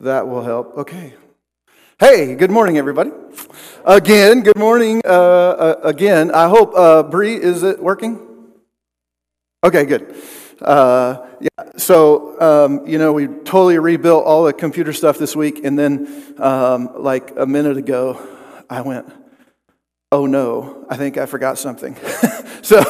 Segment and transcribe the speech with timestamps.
[0.00, 0.76] That will help.
[0.76, 1.14] Okay.
[1.98, 3.12] Hey, good morning, everybody.
[3.86, 5.00] Again, good morning.
[5.02, 8.20] Uh, uh, again, I hope uh, Bree is it working?
[9.64, 10.14] Okay, good.
[10.60, 11.70] Uh, yeah.
[11.78, 16.34] So um, you know, we totally rebuilt all the computer stuff this week, and then
[16.36, 18.20] um, like a minute ago,
[18.68, 19.10] I went,
[20.12, 21.96] "Oh no, I think I forgot something."
[22.62, 22.82] so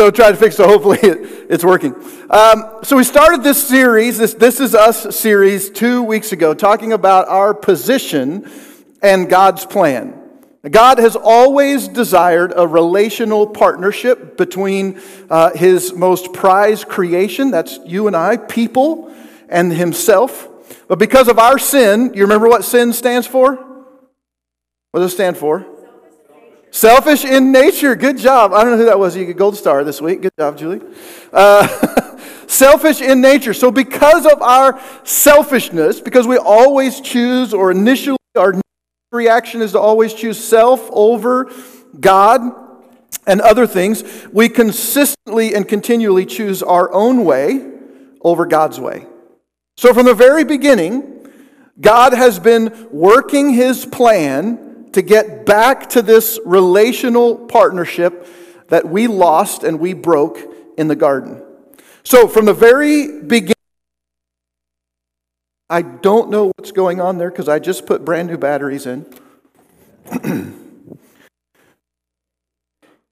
[0.00, 0.64] so try to fix it.
[0.64, 1.94] Hopefully it, it's working.
[2.30, 6.94] Um, so we started this series, this This Is Us series, two weeks ago, talking
[6.94, 8.50] about our position
[9.02, 10.18] and God's plan.
[10.70, 18.06] God has always desired a relational partnership between uh, his most prized creation, that's you
[18.06, 19.14] and I, people,
[19.50, 20.48] and himself.
[20.88, 23.54] But because of our sin, you remember what sin stands for?
[24.92, 25.66] What does it stand for?
[26.70, 27.96] Selfish in nature.
[27.96, 28.52] Good job.
[28.52, 29.16] I don't know who that was.
[29.16, 30.22] You get gold star this week.
[30.22, 30.80] Good job, Julie.
[31.32, 31.66] Uh,
[32.46, 33.52] selfish in nature.
[33.52, 38.54] So, because of our selfishness, because we always choose, or initially our
[39.10, 41.50] reaction is to always choose self over
[41.98, 42.40] God
[43.26, 47.68] and other things, we consistently and continually choose our own way
[48.22, 49.06] over God's way.
[49.76, 51.16] So, from the very beginning,
[51.80, 58.26] God has been working his plan to get back to this relational partnership
[58.68, 60.38] that we lost and we broke
[60.76, 61.42] in the garden.
[62.02, 63.54] So, from the very beginning,
[65.68, 69.06] I don't know what's going on there because I just put brand new batteries in.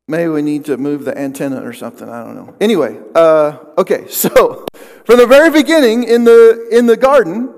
[0.09, 2.09] Maybe we need to move the antenna or something.
[2.09, 2.56] I don't know.
[2.61, 4.06] Anyway, uh, okay.
[4.11, 4.67] So,
[5.05, 7.58] from the very beginning in the in the garden,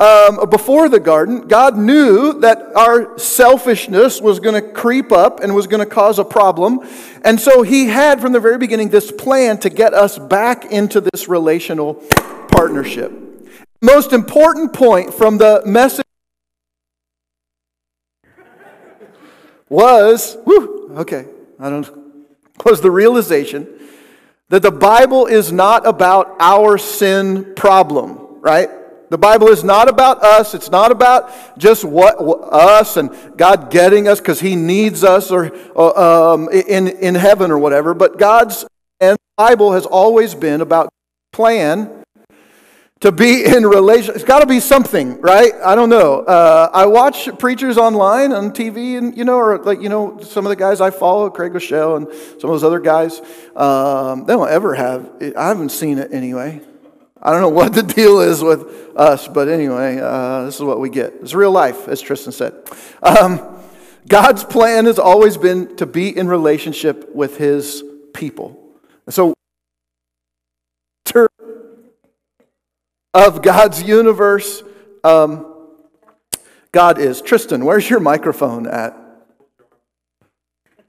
[0.00, 5.54] um, before the garden, God knew that our selfishness was going to creep up and
[5.54, 6.80] was going to cause a problem.
[7.22, 11.00] And so He had from the very beginning this plan to get us back into
[11.00, 11.94] this relational
[12.50, 13.12] partnership.
[13.82, 16.04] Most important point from the message
[19.68, 21.26] was, whew, okay,
[21.58, 22.00] I don't
[22.64, 23.68] was the realization
[24.48, 28.68] that the Bible is not about our sin problem, right?
[29.10, 30.54] The Bible is not about us.
[30.54, 35.52] It's not about just what, us and God getting us because He needs us or
[35.76, 37.92] uh, um, in in heaven or whatever.
[37.92, 38.64] But God's
[39.00, 40.90] and the Bible has always been about
[41.32, 42.04] plan
[43.00, 44.14] to be in relation.
[44.14, 45.52] It's got to be something, right?
[45.64, 46.20] I don't know.
[46.20, 50.46] Uh, I watch preachers online on TV, and you know, or like you know, some
[50.46, 52.06] of the guys I follow, Craig Groeschel and
[52.40, 53.20] some of those other guys.
[53.56, 55.10] Um, they don't ever have.
[55.36, 56.60] I haven't seen it anyway.
[57.22, 60.80] I don't know what the deal is with us, but anyway, uh, this is what
[60.80, 61.14] we get.
[61.20, 62.54] It's real life, as Tristan said.
[63.02, 63.40] Um,
[64.08, 68.56] God's plan has always been to be in relationship with his people.
[69.08, 69.34] So,
[73.12, 74.62] of God's universe,
[75.02, 75.46] um,
[76.72, 77.20] God is.
[77.20, 78.96] Tristan, where's your microphone at?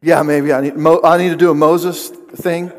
[0.01, 2.71] Yeah, maybe I need, I need to do a Moses thing.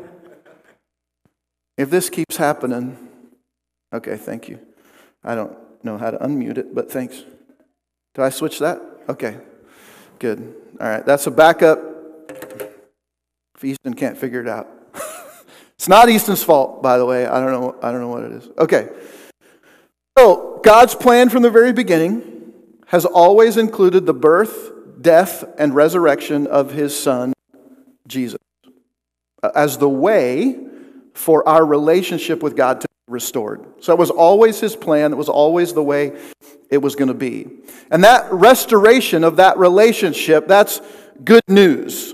[1.77, 3.02] If this keeps happening,
[3.93, 4.59] Okay, thank you.
[5.23, 7.23] I don't know how to unmute it, but thanks.
[8.15, 8.81] Do I switch that?
[9.07, 9.37] Okay,
[10.17, 10.55] good.
[10.81, 11.79] All right, that's a backup.
[13.55, 14.67] If Easton can't figure it out,
[15.75, 17.27] it's not Easton's fault, by the way.
[17.27, 17.75] I don't know.
[17.83, 18.49] I don't know what it is.
[18.57, 18.89] Okay.
[20.17, 22.53] So God's plan from the very beginning
[22.87, 24.71] has always included the birth,
[25.01, 27.33] death, and resurrection of His Son,
[28.07, 28.39] Jesus,
[29.55, 30.59] as the way
[31.13, 33.65] for our relationship with God to restored.
[33.81, 36.13] So it was always his plan, it was always the way
[36.69, 37.47] it was going to be.
[37.91, 40.81] And that restoration of that relationship, that's
[41.23, 42.13] good news.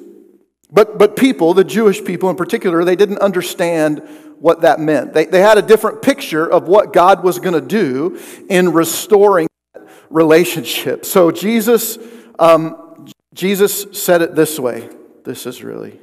[0.71, 4.07] But, but people, the Jewish people in particular, they didn't understand
[4.39, 5.13] what that meant.
[5.13, 8.19] They, they had a different picture of what God was going to do
[8.49, 11.05] in restoring that relationship.
[11.05, 11.97] So Jesus,
[12.37, 14.89] um, Jesus said it this way.
[15.23, 15.99] This is really.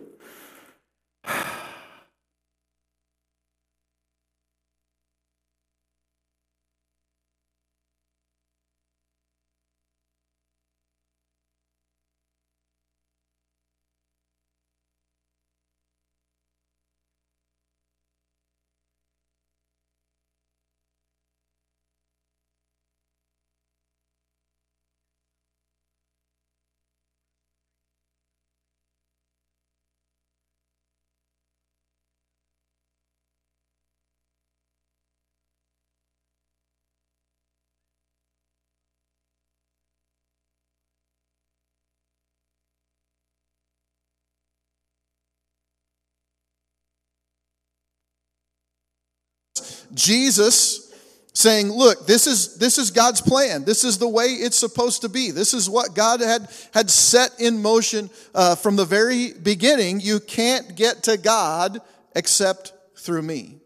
[49.94, 50.86] Jesus
[51.32, 53.64] saying, look, this is, this is God's plan.
[53.64, 55.30] This is the way it's supposed to be.
[55.30, 60.00] This is what God had, had set in motion uh, from the very beginning.
[60.00, 61.80] You can't get to God
[62.14, 63.58] except through me.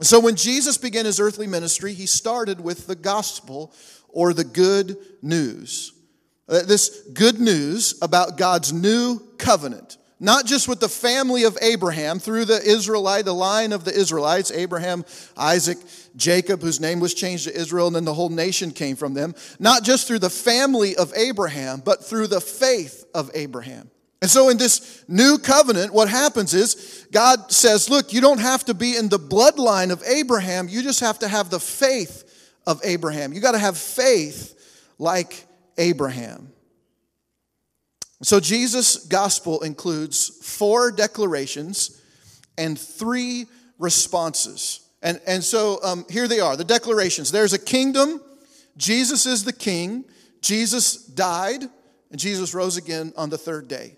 [0.00, 3.74] So when Jesus began his earthly ministry, he started with the gospel
[4.08, 5.92] or the good news.
[6.48, 9.98] Uh, this good news about God's new covenant.
[10.22, 14.50] Not just with the family of Abraham through the Israelite, the line of the Israelites,
[14.52, 15.78] Abraham, Isaac,
[16.14, 19.34] Jacob, whose name was changed to Israel, and then the whole nation came from them.
[19.58, 23.90] Not just through the family of Abraham, but through the faith of Abraham.
[24.20, 28.64] And so in this new covenant, what happens is God says, look, you don't have
[28.66, 32.24] to be in the bloodline of Abraham, you just have to have the faith
[32.66, 33.32] of Abraham.
[33.32, 35.46] You got to have faith like
[35.78, 36.52] Abraham.
[38.22, 42.00] So Jesus' gospel includes four declarations
[42.58, 43.46] and three
[43.78, 44.80] responses.
[45.02, 47.32] And, and so um, here they are the declarations.
[47.32, 48.20] There's a kingdom,
[48.76, 50.04] Jesus is the king,
[50.42, 51.62] Jesus died,
[52.10, 53.96] and Jesus rose again on the third day.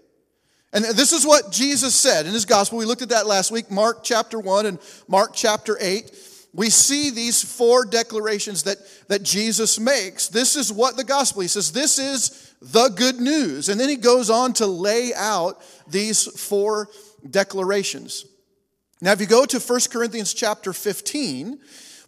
[0.72, 2.78] And this is what Jesus said in his gospel.
[2.78, 6.10] We looked at that last week, Mark chapter 1 and Mark chapter 8.
[6.54, 8.78] We see these four declarations that,
[9.08, 10.28] that Jesus makes.
[10.28, 13.68] This is what the gospel, he says, this is the good news.
[13.68, 16.88] And then he goes on to lay out these four
[17.28, 18.24] declarations.
[19.00, 21.58] Now, if you go to 1 Corinthians chapter 15,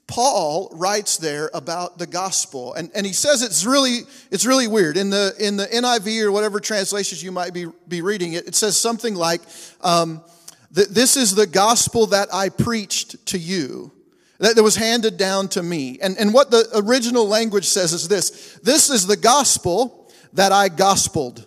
[0.06, 4.97] Paul writes there about the gospel, and, and he says it's really, it's really weird.
[4.97, 8.55] In the, in the NIV or whatever translations you might be, be reading it, it
[8.55, 9.41] says something like,
[9.81, 10.23] um,
[10.71, 13.91] This is the gospel that I preached to you,
[14.39, 15.99] that, was handed down to me.
[16.01, 20.04] And, and what the original language says is this This is the gospel
[20.35, 21.47] that I gospeled.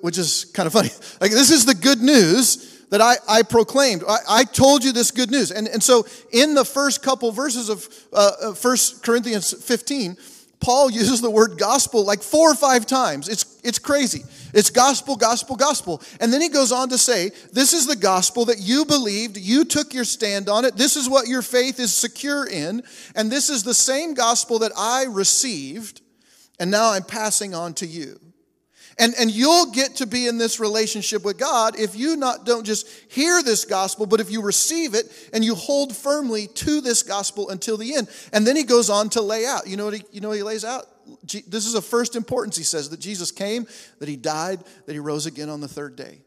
[0.00, 0.90] Which is kind of funny.
[1.20, 4.02] Like, this is the good news that I, I proclaimed.
[4.08, 5.50] I, I, told you this good news.
[5.50, 10.16] And, and so in the first couple verses of uh, 1 Corinthians 15,
[10.60, 13.28] Paul uses the word gospel like four or five times.
[13.28, 14.22] It's, it's crazy.
[14.54, 16.02] It's gospel, gospel, gospel.
[16.20, 19.64] And then he goes on to say, This is the gospel that you believed, you
[19.64, 22.82] took your stand on it, this is what your faith is secure in,
[23.14, 26.00] and this is the same gospel that I received,
[26.58, 28.20] and now I'm passing on to you.
[29.00, 32.64] And, and you'll get to be in this relationship with God if you not don't
[32.64, 37.04] just hear this gospel, but if you receive it and you hold firmly to this
[37.04, 38.08] gospel until the end.
[38.32, 39.68] And then he goes on to lay out.
[39.68, 40.86] You know what he, you know he lays out?
[41.22, 43.68] This is of first importance, he says, that Jesus came,
[44.00, 46.18] that he died, that he rose again on the third day.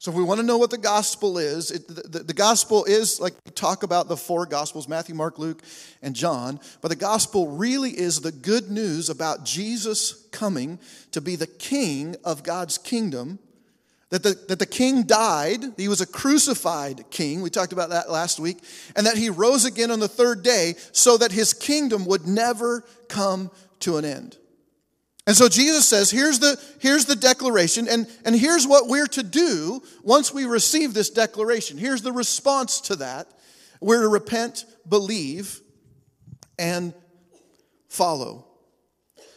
[0.00, 2.86] So, if we want to know what the gospel is, it, the, the, the, gospel
[2.86, 5.62] is like we talk about the four gospels Matthew, Mark, Luke,
[6.00, 6.58] and John.
[6.80, 10.78] But the gospel really is the good news about Jesus coming
[11.12, 13.40] to be the king of God's kingdom.
[14.08, 17.42] That the, that the king died, he was a crucified king.
[17.42, 18.56] We talked about that last week.
[18.96, 22.86] And that he rose again on the third day so that his kingdom would never
[23.08, 23.50] come
[23.80, 24.38] to an end.
[25.30, 29.22] And so Jesus says, here's the, here's the declaration, and, and here's what we're to
[29.22, 31.78] do once we receive this declaration.
[31.78, 33.28] Here's the response to that.
[33.80, 35.60] We're to repent, believe,
[36.58, 36.92] and
[37.88, 38.44] follow.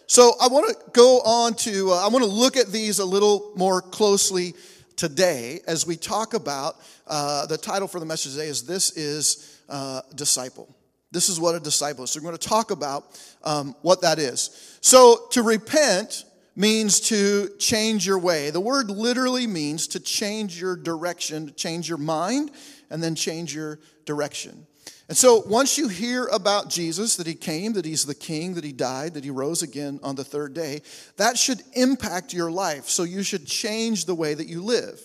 [0.08, 3.06] So I want to go on to, uh, I want to look at these a
[3.06, 4.56] little more closely
[4.96, 6.76] today as we talk about
[7.06, 10.76] uh, the title for the message today is This is uh, Disciple.
[11.14, 12.12] This is what a disciple is.
[12.12, 13.06] So we're going to talk about
[13.44, 14.78] um, what that is.
[14.82, 18.50] So to repent means to change your way.
[18.50, 22.52] The word literally means to change your direction, to change your mind,
[22.90, 24.66] and then change your direction.
[25.08, 28.64] And so once you hear about Jesus, that he came, that he's the king, that
[28.64, 30.82] he died, that he rose again on the third day,
[31.18, 32.86] that should impact your life.
[32.86, 35.00] So you should change the way that you live.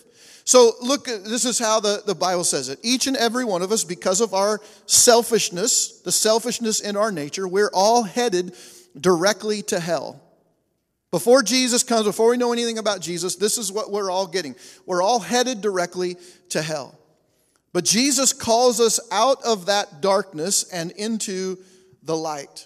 [0.49, 2.79] So, look, uh, this is how the, the Bible says it.
[2.81, 7.47] Each and every one of us, because of our selfishness, the selfishness in our nature,
[7.47, 8.55] we're all headed
[8.99, 10.19] directly to hell.
[11.11, 14.55] Before Jesus comes, before we know anything about Jesus, this is what we're all getting.
[14.87, 16.17] We're all headed directly
[16.49, 16.97] to hell.
[17.71, 21.59] But Jesus calls us out of that darkness and into
[22.01, 22.65] the light.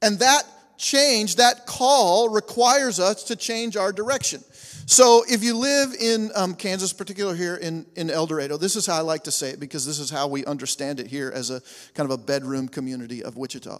[0.00, 0.44] And that
[0.78, 4.44] change, that call requires us to change our direction.
[4.90, 8.86] So if you live in um, Kansas, particular here in, in El Dorado, this is
[8.86, 11.48] how I like to say it because this is how we understand it here as
[11.50, 11.62] a
[11.94, 13.78] kind of a bedroom community of Wichita.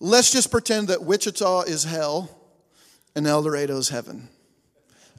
[0.00, 2.36] Let's just pretend that Wichita is hell
[3.14, 4.28] and El Dorado is heaven.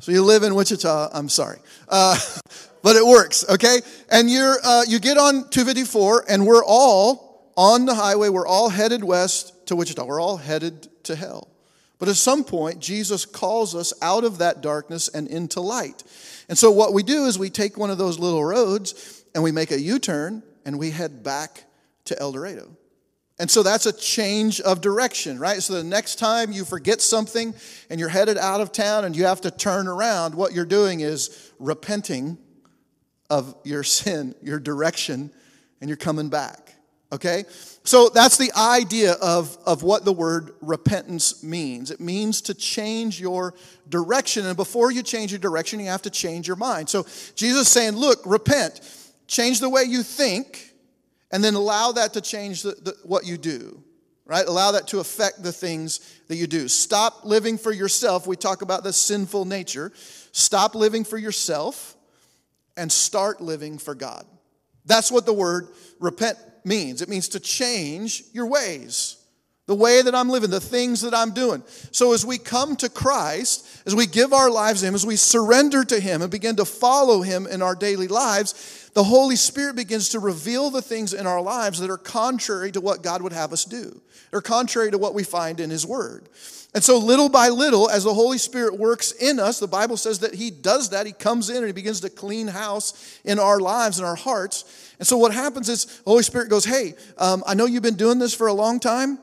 [0.01, 1.59] So you live in Wichita, I'm sorry.
[1.87, 2.19] Uh,
[2.83, 3.79] but it works, okay?
[4.11, 8.67] And you're, uh, you get on 254 and we're all on the highway, we're all
[8.67, 10.03] headed west to Wichita.
[10.03, 11.50] We're all headed to hell.
[12.01, 16.03] But at some point, Jesus calls us out of that darkness and into light.
[16.49, 19.51] And so what we do is we take one of those little roads and we
[19.51, 21.63] make a U turn and we head back
[22.05, 22.75] to El Dorado.
[23.37, 25.61] And so that's a change of direction, right?
[25.61, 27.53] So the next time you forget something
[27.91, 31.01] and you're headed out of town and you have to turn around, what you're doing
[31.01, 32.39] is repenting
[33.29, 35.29] of your sin, your direction,
[35.79, 36.70] and you're coming back.
[37.11, 37.43] Okay?
[37.83, 41.91] So that's the idea of, of what the word repentance means.
[41.91, 43.53] It means to change your
[43.89, 44.45] direction.
[44.45, 46.89] And before you change your direction, you have to change your mind.
[46.89, 47.03] So
[47.35, 48.79] Jesus is saying, look, repent,
[49.27, 50.71] change the way you think
[51.31, 53.81] and then allow that to change the, the, what you do
[54.25, 58.35] right allow that to affect the things that you do stop living for yourself we
[58.35, 59.91] talk about the sinful nature
[60.31, 61.95] stop living for yourself
[62.77, 64.25] and start living for god
[64.85, 69.17] that's what the word repent means it means to change your ways
[69.71, 71.63] the way that I'm living, the things that I'm doing.
[71.91, 75.15] So, as we come to Christ, as we give our lives to Him, as we
[75.15, 79.75] surrender to Him and begin to follow Him in our daily lives, the Holy Spirit
[79.75, 83.31] begins to reveal the things in our lives that are contrary to what God would
[83.31, 84.01] have us do,
[84.33, 86.27] or contrary to what we find in His Word.
[86.73, 90.19] And so, little by little, as the Holy Spirit works in us, the Bible says
[90.19, 91.05] that He does that.
[91.05, 94.93] He comes in and He begins to clean house in our lives and our hearts.
[94.97, 97.95] And so, what happens is the Holy Spirit goes, Hey, um, I know you've been
[97.95, 99.19] doing this for a long time.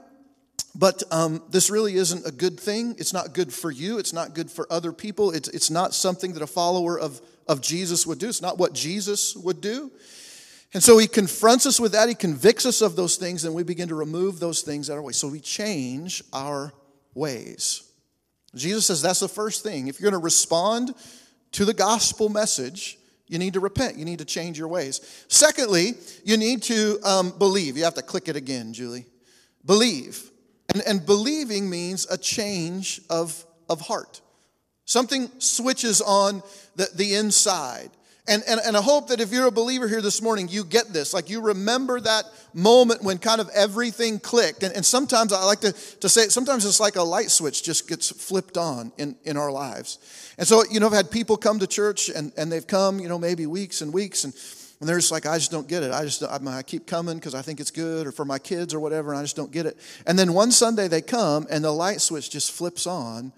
[0.74, 2.94] But um, this really isn't a good thing.
[2.98, 3.98] It's not good for you.
[3.98, 5.32] It's not good for other people.
[5.32, 8.28] It's, it's not something that a follower of, of Jesus would do.
[8.28, 9.90] It's not what Jesus would do.
[10.74, 12.08] And so he confronts us with that.
[12.08, 14.98] He convicts us of those things, and we begin to remove those things out of
[14.98, 15.12] our way.
[15.12, 16.74] So we change our
[17.14, 17.90] ways.
[18.54, 19.88] Jesus says that's the first thing.
[19.88, 20.94] If you're going to respond
[21.52, 23.96] to the gospel message, you need to repent.
[23.96, 25.24] You need to change your ways.
[25.28, 27.76] Secondly, you need to um, believe.
[27.76, 29.06] You have to click it again, Julie.
[29.64, 30.30] Believe.
[30.72, 34.20] And, and believing means a change of, of heart.
[34.88, 36.42] Something switches on
[36.76, 37.90] the, the inside.
[38.26, 40.94] And, and, and I hope that if you're a believer here this morning, you get
[40.94, 41.12] this.
[41.12, 44.62] Like you remember that moment when kind of everything clicked.
[44.62, 47.86] And, and sometimes I like to, to say, sometimes it's like a light switch just
[47.86, 49.98] gets flipped on in, in our lives.
[50.38, 53.10] And so, you know, I've had people come to church and, and they've come, you
[53.10, 54.24] know, maybe weeks and weeks.
[54.24, 54.32] And
[54.80, 55.90] and they're just like, I just don't get it.
[55.90, 58.78] I just, I keep coming because I think it's good or for my kids or
[58.78, 59.76] whatever, and I just don't get it.
[60.06, 63.32] And then one Sunday they come and the light switch just flips on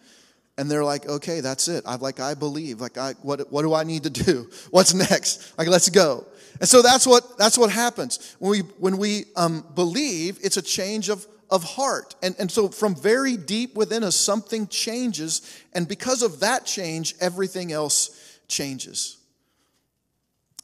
[0.60, 1.84] and they're like, okay, that's it.
[1.86, 2.82] I'm like, I believe.
[2.82, 4.50] Like, I, what, what do I need to do?
[4.70, 5.56] What's next?
[5.56, 6.26] Like, let's go.
[6.60, 8.36] And so that's what, that's what happens.
[8.38, 12.14] When we, when we um, believe, it's a change of, of heart.
[12.22, 15.40] And, and so from very deep within us, something changes.
[15.72, 19.16] And because of that change, everything else changes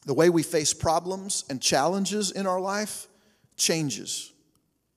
[0.05, 3.07] the way we face problems and challenges in our life
[3.57, 4.31] changes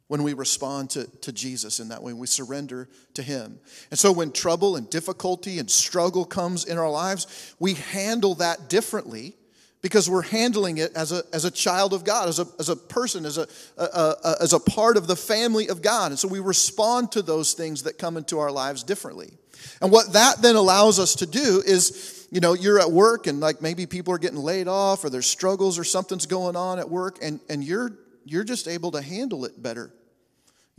[0.10, 3.60] when we respond to, to Jesus in that way, we surrender to Him.
[3.92, 8.70] And so when trouble and difficulty and struggle comes in our lives, we handle that
[8.70, 9.36] differently
[9.84, 12.76] because we're handling it as a, as a child of God, as a, as a
[12.76, 13.48] person, as a,
[13.78, 16.12] a, a, as a part of the family of God.
[16.12, 19.30] And so we respond to those things that come into our lives differently.
[19.80, 23.40] And what that then allows us to do is you know, you're at work and
[23.40, 26.90] like maybe people are getting laid off or there's struggles or something's going on at
[26.90, 27.92] work and, and you're
[28.26, 29.92] you're just able to handle it better.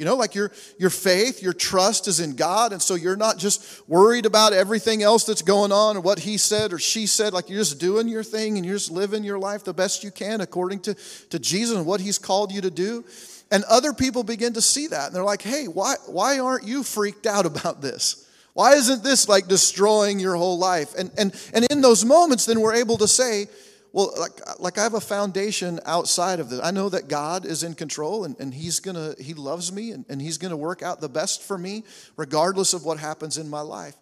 [0.01, 3.37] You know, like your your faith, your trust is in God, and so you're not
[3.37, 7.35] just worried about everything else that's going on or what he said or she said.
[7.35, 10.11] Like you're just doing your thing and you're just living your life the best you
[10.11, 10.95] can according to,
[11.29, 13.05] to Jesus and what he's called you to do.
[13.51, 16.83] And other people begin to see that and they're like, hey, why why aren't you
[16.83, 18.27] freaked out about this?
[18.55, 20.95] Why isn't this like destroying your whole life?
[20.99, 23.49] And, and, and in those moments, then we're able to say,
[23.93, 26.61] well, like, like I have a foundation outside of this.
[26.63, 30.05] I know that God is in control and, and He's gonna, He loves me and,
[30.09, 31.85] and He's gonna work out the best for me,
[32.17, 33.97] regardless of what happens in my life.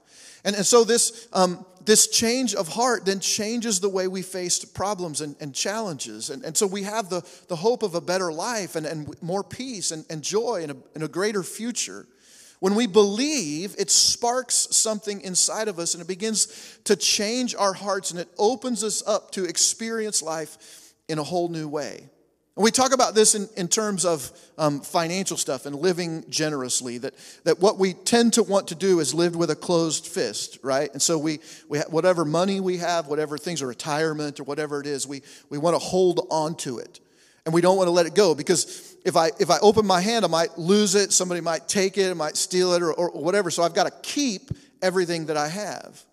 [0.44, 4.64] And, and so this, um, this change of heart then changes the way we face
[4.64, 6.30] problems and, and challenges.
[6.30, 9.42] And, and so we have the, the hope of a better life and, and more
[9.42, 12.06] peace and, and joy and a, and a greater future.
[12.60, 17.72] When we believe, it sparks something inside of us and it begins to change our
[17.72, 22.08] hearts and it opens us up to experience life in a whole new way.
[22.56, 26.98] And we talk about this in, in terms of um, financial stuff and living generously,
[26.98, 30.58] that, that what we tend to want to do is live with a closed fist,
[30.64, 30.92] right?
[30.92, 31.38] And so we,
[31.68, 35.58] we whatever money we have, whatever things, or retirement or whatever it is, we, we
[35.58, 36.98] want to hold on to it
[37.48, 40.02] and we don't want to let it go because if I if I open my
[40.02, 41.12] hand, I might lose it.
[41.12, 43.50] Somebody might take it, I might steal it, or, or whatever.
[43.50, 44.50] So I've got to keep
[44.82, 46.04] everything that I have.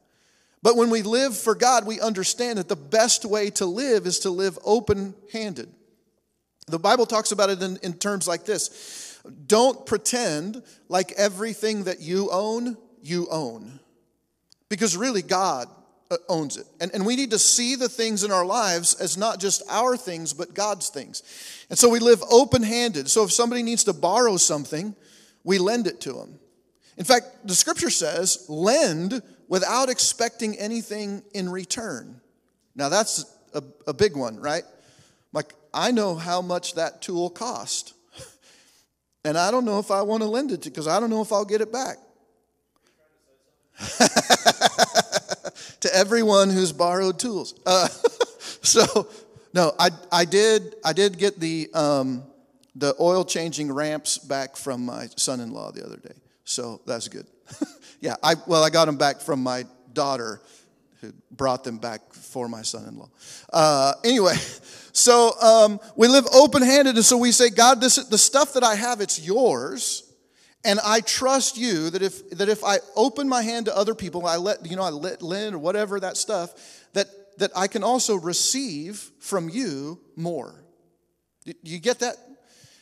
[0.63, 4.19] But when we live for God, we understand that the best way to live is
[4.19, 5.69] to live open handed.
[6.67, 11.99] The Bible talks about it in, in terms like this Don't pretend like everything that
[11.99, 13.79] you own, you own.
[14.69, 15.67] Because really, God
[16.15, 16.65] Uh, owns it.
[16.79, 19.97] And, and we need to see the things in our lives as not just our
[19.97, 21.23] things, but God's things.
[21.69, 23.09] And so we live open handed.
[23.09, 24.95] So if somebody needs to borrow something,
[25.43, 26.39] we lend it to them.
[26.97, 32.21] In fact, the scripture says, lend without expecting anything in return.
[32.75, 34.63] Now, that's a, a big one, right?
[35.33, 37.93] Like, I know how much that tool cost.
[39.25, 41.23] And I don't know if I want to lend it to because I don't know
[41.23, 41.97] if I'll get it back.
[45.81, 47.53] to everyone who's borrowed tools.
[47.65, 47.87] Uh,
[48.61, 49.07] so,
[49.53, 52.23] no, I, I did I did get the um,
[52.75, 56.13] the oil changing ramps back from my son-in-law the other day.
[56.43, 57.25] So that's good.
[58.01, 60.41] yeah, I well I got them back from my daughter
[60.99, 63.09] who brought them back for my son-in-law.
[63.53, 64.35] Uh, anyway,
[64.91, 68.75] so um, we live open-handed, and so we say, God, this the stuff that I
[68.75, 70.04] have, it's yours.
[70.65, 74.25] And I trust you that if that if I open my hand to other people,
[74.25, 76.53] I let you know I let Lynn or whatever that stuff,
[76.93, 77.07] that
[77.37, 80.65] that I can also receive from you more.
[81.61, 82.15] You get that?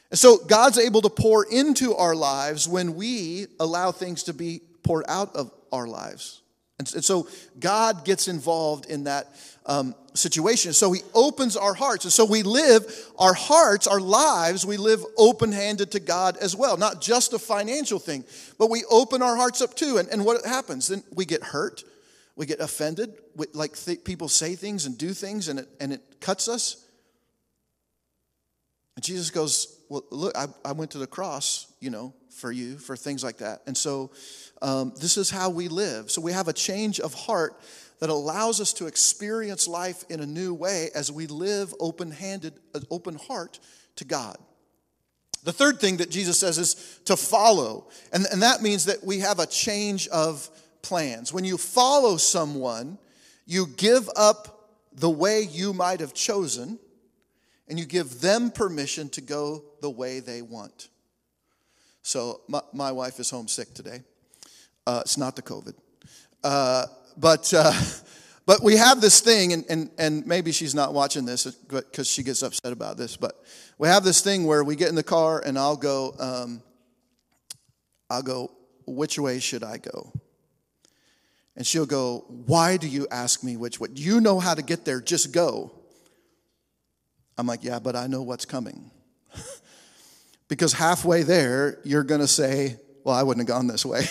[0.10, 4.62] And so God's able to pour into our lives when we allow things to be
[4.84, 6.43] poured out of our lives.
[6.92, 7.28] And so
[7.60, 9.28] God gets involved in that
[9.66, 10.74] um, situation.
[10.74, 12.06] So He opens our hearts.
[12.06, 12.86] And so we live
[13.18, 16.78] our hearts, our lives, we live open handed to God as well.
[16.78, 18.24] Not just a financial thing,
[18.58, 19.98] but we open our hearts up too.
[19.98, 20.88] And, and what happens?
[20.88, 21.84] Then we get hurt,
[22.36, 23.14] we get offended.
[23.36, 26.86] We, like th- people say things and do things, and it, and it cuts us.
[28.96, 32.78] And Jesus goes, Well, look, I, I went to the cross, you know, for you,
[32.78, 33.62] for things like that.
[33.68, 34.12] And so
[34.62, 36.12] um, this is how we live.
[36.12, 37.60] So we have a change of heart
[38.00, 42.54] that allows us to experience life in a new way as we live open handed,
[42.90, 43.60] open heart
[43.98, 44.38] to God.
[45.44, 47.88] The third thing that Jesus says is to follow.
[48.12, 50.50] And, and that means that we have a change of
[50.82, 51.34] plans.
[51.34, 52.98] When you follow someone,
[53.46, 56.80] you give up the way you might have chosen
[57.68, 60.90] and you give them permission to go the way they want.
[62.04, 64.02] So, my, my wife is homesick today.
[64.86, 65.74] Uh, it's not the COVID.
[66.44, 66.86] Uh,
[67.18, 67.74] but, uh,
[68.46, 72.22] but we have this thing, and, and, and maybe she's not watching this because she
[72.22, 73.42] gets upset about this, but
[73.78, 76.62] we have this thing where we get in the car and I'll go, um,
[78.10, 78.52] I'll go,
[78.86, 80.12] which way should I go?
[81.56, 83.90] And she'll go, Why do you ask me which way?
[83.94, 85.72] You know how to get there, just go.
[87.38, 88.92] I'm like, Yeah, but I know what's coming.
[90.48, 94.06] because halfway there, you're going to say, Well, I wouldn't have gone this way.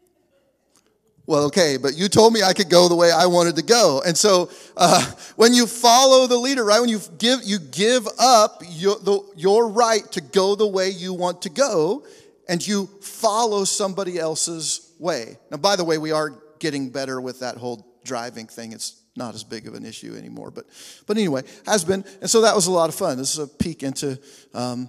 [1.26, 4.02] well, okay, but you told me I could go the way I wanted to go.
[4.04, 5.04] And so uh,
[5.36, 9.68] when you follow the leader, right, when you give, you give up your, the, your
[9.68, 12.04] right to go the way you want to go,
[12.48, 15.36] and you follow somebody else's way.
[15.50, 18.72] Now, by the way, we are getting better with that whole driving thing.
[18.72, 20.64] It's not as big of an issue anymore, but,
[21.06, 22.04] but anyway, has been.
[22.20, 23.18] And so that was a lot of fun.
[23.18, 24.18] This is a peek into
[24.54, 24.88] um,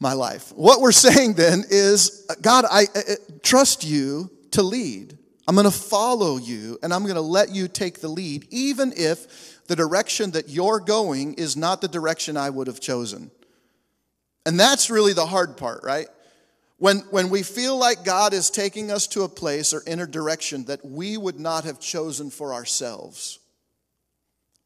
[0.00, 0.52] my life.
[0.54, 3.02] What we're saying then is, God, I, I
[3.42, 5.18] trust you to lead.
[5.46, 8.92] I'm going to follow you and I'm going to let you take the lead, even
[8.96, 13.30] if the direction that you're going is not the direction I would have chosen.
[14.46, 16.06] And that's really the hard part, right?
[16.78, 20.06] When, when we feel like God is taking us to a place or in a
[20.06, 23.38] direction that we would not have chosen for ourselves.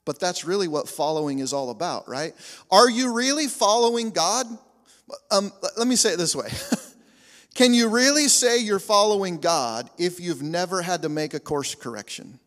[0.05, 2.35] But that's really what following is all about, right?
[2.71, 4.47] Are you really following God?
[5.31, 6.51] Um, let me say it this way
[7.55, 11.75] Can you really say you're following God if you've never had to make a course
[11.75, 12.39] correction?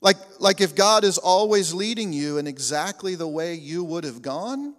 [0.00, 4.22] Like, like if God is always leading you in exactly the way you would have
[4.22, 4.74] gone,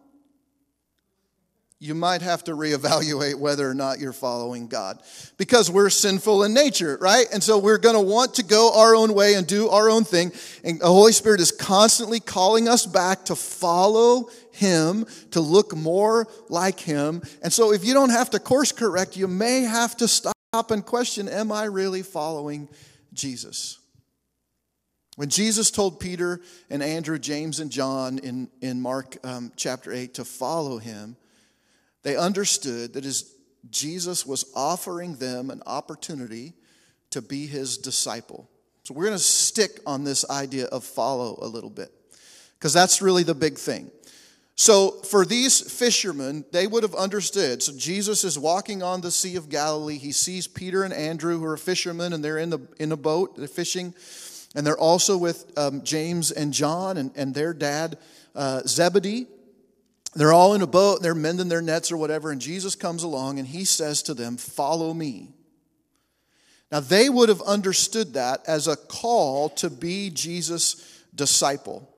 [1.81, 5.01] you might have to reevaluate whether or not you're following God.
[5.37, 7.25] Because we're sinful in nature, right?
[7.33, 10.03] And so we're going to want to go our own way and do our own
[10.03, 10.31] thing.
[10.63, 16.27] And the Holy Spirit is constantly calling us back to follow him, to look more
[16.49, 17.21] like Him.
[17.41, 20.35] And so, if you don't have to course correct, you may have to stop
[20.69, 22.69] and question Am I really following
[23.13, 23.79] Jesus?
[25.17, 30.15] When Jesus told Peter and Andrew, James, and John in, in Mark um, chapter 8
[30.15, 31.17] to follow him,
[32.03, 33.35] they understood that as
[33.69, 36.53] Jesus was offering them an opportunity
[37.11, 38.49] to be his disciple.
[38.83, 41.91] So we're going to stick on this idea of follow a little bit
[42.57, 43.91] because that's really the big thing.
[44.61, 47.63] So, for these fishermen, they would have understood.
[47.63, 49.97] So, Jesus is walking on the Sea of Galilee.
[49.97, 53.35] He sees Peter and Andrew, who are fishermen, and they're in, the, in a boat,
[53.35, 53.95] they're fishing.
[54.53, 57.97] And they're also with um, James and John and, and their dad,
[58.35, 59.25] uh, Zebedee.
[60.13, 62.29] They're all in a boat, and they're mending their nets or whatever.
[62.29, 65.29] And Jesus comes along and he says to them, Follow me.
[66.71, 71.90] Now, they would have understood that as a call to be Jesus' disciple.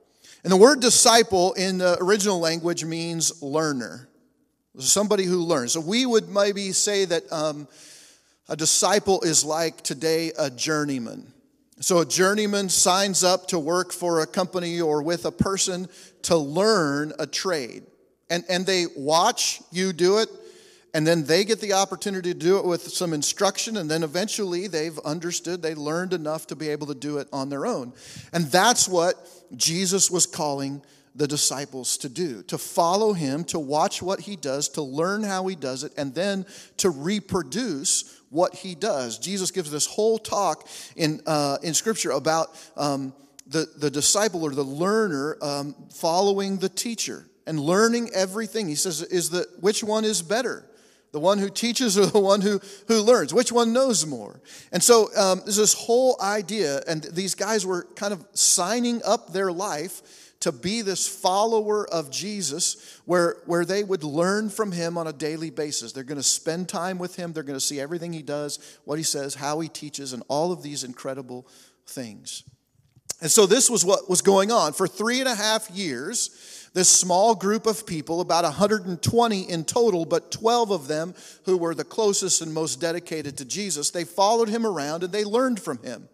[0.44, 4.08] And the word disciple in the original language means learner,
[4.78, 5.72] somebody who learns.
[5.72, 7.66] So we would maybe say that um,
[8.50, 11.32] a disciple is like today a journeyman.
[11.80, 15.88] So a journeyman signs up to work for a company or with a person
[16.22, 17.84] to learn a trade.
[18.28, 20.28] And, and they watch you do it
[20.94, 24.68] and then they get the opportunity to do it with some instruction, and then eventually
[24.68, 27.92] they've understood, they learned enough to be able to do it on their own.
[28.32, 29.14] And that's what
[29.56, 30.82] Jesus was calling
[31.16, 35.46] the disciples to do to follow him, to watch what he does, to learn how
[35.46, 36.46] he does it, and then
[36.78, 39.18] to reproduce what he does.
[39.18, 43.12] Jesus gives this whole talk in, uh, in Scripture about um,
[43.46, 48.68] the, the disciple or the learner um, following the teacher and learning everything.
[48.68, 50.64] He says, is the, which one is better?
[51.14, 53.32] The one who teaches or the one who, who learns?
[53.32, 54.40] Which one knows more?
[54.72, 59.32] And so um, there's this whole idea, and these guys were kind of signing up
[59.32, 64.98] their life to be this follower of Jesus where, where they would learn from him
[64.98, 65.92] on a daily basis.
[65.92, 68.98] They're going to spend time with him, they're going to see everything he does, what
[68.98, 71.46] he says, how he teaches, and all of these incredible
[71.86, 72.42] things.
[73.20, 74.72] And so this was what was going on.
[74.72, 80.04] For three and a half years, this small group of people, about 120 in total,
[80.04, 84.48] but 12 of them who were the closest and most dedicated to Jesus, they followed
[84.48, 86.08] him around and they learned from him.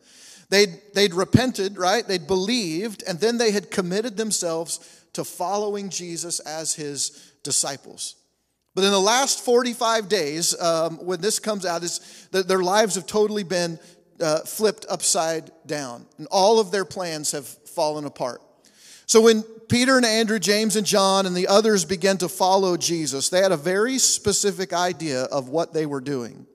[0.51, 2.07] They'd, they'd repented, right?
[2.07, 8.17] They'd believed, and then they had committed themselves to following Jesus as his disciples.
[8.75, 11.83] But in the last 45 days, um, when this comes out,
[12.33, 13.79] their lives have totally been
[14.21, 18.43] uh, flipped upside down, and all of their plans have fallen apart.
[19.07, 23.29] So when Peter and Andrew, James and John, and the others began to follow Jesus,
[23.29, 26.47] they had a very specific idea of what they were doing.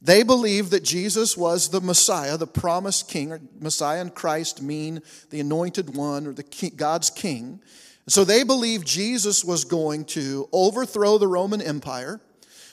[0.00, 3.30] They believed that Jesus was the Messiah, the promised king.
[3.30, 7.60] or Messiah and Christ mean the anointed one or the king, God's king.
[8.08, 12.20] So they believed Jesus was going to overthrow the Roman Empire,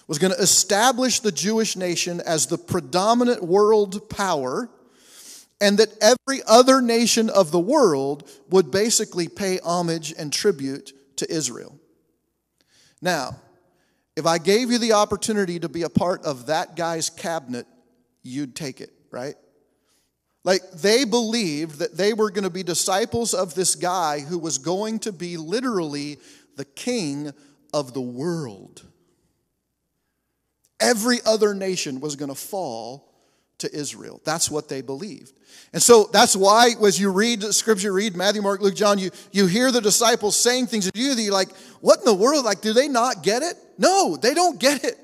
[0.10, 4.68] was going to establish the Jewish nation as the predominant world power,
[5.62, 11.32] and that every other nation of the world would basically pay homage and tribute to
[11.32, 11.78] Israel.
[13.04, 13.40] Now,
[14.16, 17.68] if I gave you the opportunity to be a part of that guy's cabinet,
[18.24, 19.36] you'd take it, right?
[20.44, 24.58] Like they believed that they were going to be disciples of this guy who was
[24.58, 26.18] going to be literally
[26.56, 27.32] the king
[27.76, 28.88] of the world.
[30.80, 33.10] Every other nation was going to fall
[33.60, 34.22] to Israel.
[34.24, 35.34] That's what they believed.
[35.74, 39.12] And so that's why, as you read the scripture, read Matthew, Mark, Luke, John, you,
[39.32, 42.46] you hear the disciples saying things to you that you're like, what in the world?
[42.46, 43.56] Like, do they not get it?
[43.78, 44.98] No, they don't get it.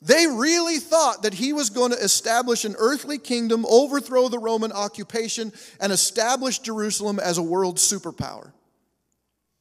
[0.00, 4.70] They really thought that he was going to establish an earthly kingdom, overthrow the Roman
[4.70, 8.52] occupation, and establish Jerusalem as a world superpower,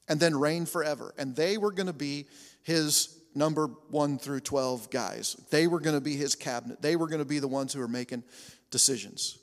[0.07, 1.13] and then reign forever.
[1.17, 2.27] And they were going to be
[2.61, 5.35] his number 1 through 12 guys.
[5.49, 6.81] They were going to be his cabinet.
[6.81, 8.23] They were going to be the ones who were making
[8.71, 9.37] decisions.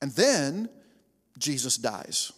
[0.00, 0.68] And then
[1.38, 2.32] Jesus dies.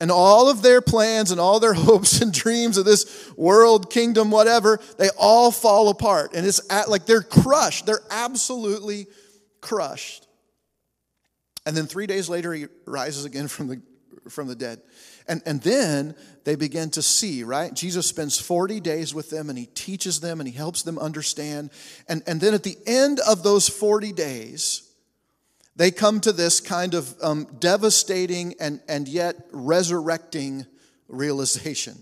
[0.00, 4.30] And all of their plans and all their hopes and dreams of this world, kingdom,
[4.30, 6.32] whatever, they all fall apart.
[6.34, 7.86] And it's at, like they're crushed.
[7.86, 9.06] They're absolutely
[9.60, 10.26] crushed.
[11.66, 13.82] And then three days later, he rises again from the,
[14.28, 14.80] from the dead.
[15.26, 17.72] And, and then they begin to see, right?
[17.72, 21.70] Jesus spends 40 days with them and he teaches them and he helps them understand.
[22.08, 24.90] And, and then at the end of those 40 days,
[25.76, 30.66] they come to this kind of um, devastating and, and yet resurrecting
[31.08, 31.96] realization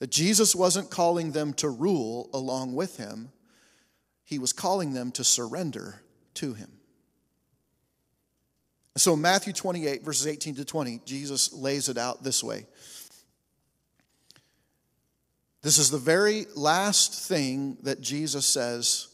[0.00, 3.30] that Jesus wasn't calling them to rule along with him,
[4.24, 6.02] he was calling them to surrender
[6.34, 6.79] to him.
[9.00, 12.66] So, Matthew 28, verses 18 to 20, Jesus lays it out this way.
[15.62, 19.08] This is the very last thing that Jesus says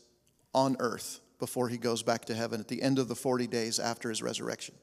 [0.53, 3.79] on earth before he goes back to heaven at the end of the 40 days
[3.79, 4.75] after his resurrection.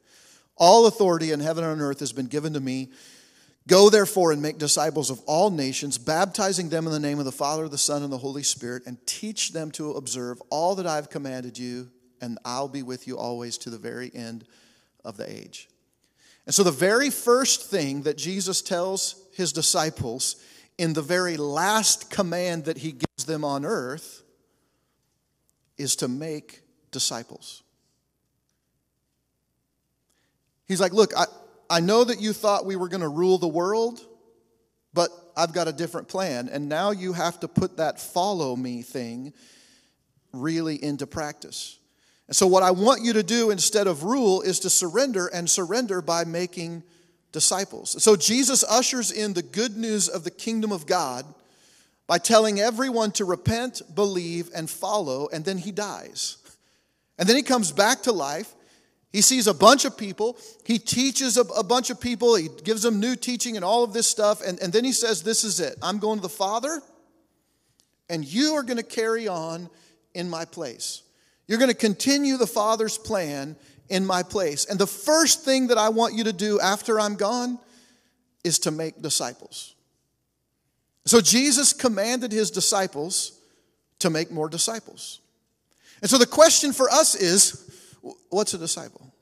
[0.56, 2.90] All authority in heaven and on earth has been given to me.
[3.68, 7.32] Go therefore and make disciples of all nations, baptizing them in the name of the
[7.34, 11.10] Father, the Son, and the Holy Spirit, and teach them to observe all that I've
[11.10, 14.46] commanded you, and I'll be with you always to the very end
[15.04, 15.70] of the age.
[16.46, 20.36] And so, the very first thing that Jesus tells his disciples
[20.78, 24.24] in the very last command that he gives them on earth
[25.78, 26.62] is to make
[26.92, 27.64] disciples.
[30.66, 31.26] He's like, Look, I,
[31.70, 34.02] I know that you thought we were going to rule the world,
[34.94, 36.50] but I've got a different plan.
[36.50, 39.34] And now you have to put that follow me thing
[40.32, 41.80] really into practice.
[42.28, 45.50] And so, what I want you to do instead of rule is to surrender and
[45.50, 46.84] surrender by making
[47.32, 48.02] disciples.
[48.02, 51.26] So, Jesus ushers in the good news of the kingdom of God
[52.08, 56.38] by telling everyone to repent, believe, and follow, and then he dies.
[57.18, 58.54] And then he comes back to life.
[59.12, 60.38] He sees a bunch of people.
[60.66, 62.36] He teaches a, a, bunch of people.
[62.36, 64.42] He gives them new teaching and all of this stuff.
[64.42, 65.78] And, and then he says, This is it.
[65.82, 66.82] I'm going to the Father,
[68.10, 69.70] and you are going to carry on
[70.16, 71.04] in my place.
[71.48, 73.56] You're going to continue the Father's plan
[73.90, 74.66] in my place.
[74.66, 77.60] And the first thing that I want you to do after I'm gone
[78.44, 79.76] is to make disciples.
[81.06, 83.40] So Jesus commanded his disciples
[84.00, 85.20] to make more disciples.
[86.02, 87.70] And so the question for us is
[88.30, 89.14] what's a disciple?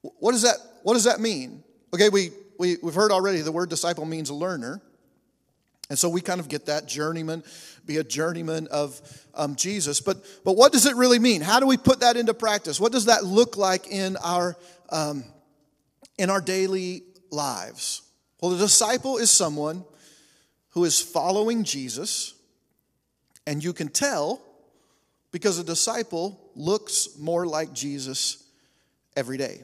[0.00, 1.62] What does that, what does that mean?
[1.92, 4.80] Okay, we, we, we've heard already the word disciple means learner.
[5.88, 7.44] And so we kind of get that journeyman,
[7.84, 9.00] be a journeyman of
[9.34, 10.00] um, Jesus.
[10.00, 11.42] But, but what does it really mean?
[11.42, 12.80] How do we put that into practice?
[12.80, 14.56] What does that look like in our,
[14.90, 15.24] um,
[16.18, 18.02] in our daily lives?
[18.40, 19.84] Well, the disciple is someone
[20.70, 22.34] who is following Jesus,
[23.46, 24.42] and you can tell
[25.30, 28.44] because a disciple looks more like Jesus
[29.16, 29.62] every day.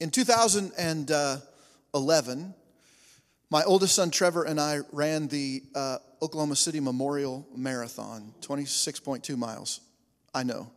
[0.00, 2.54] In 2011,
[3.52, 9.82] my oldest son Trevor and I ran the uh, Oklahoma City Memorial Marathon, 26.2 miles.
[10.32, 10.70] I know,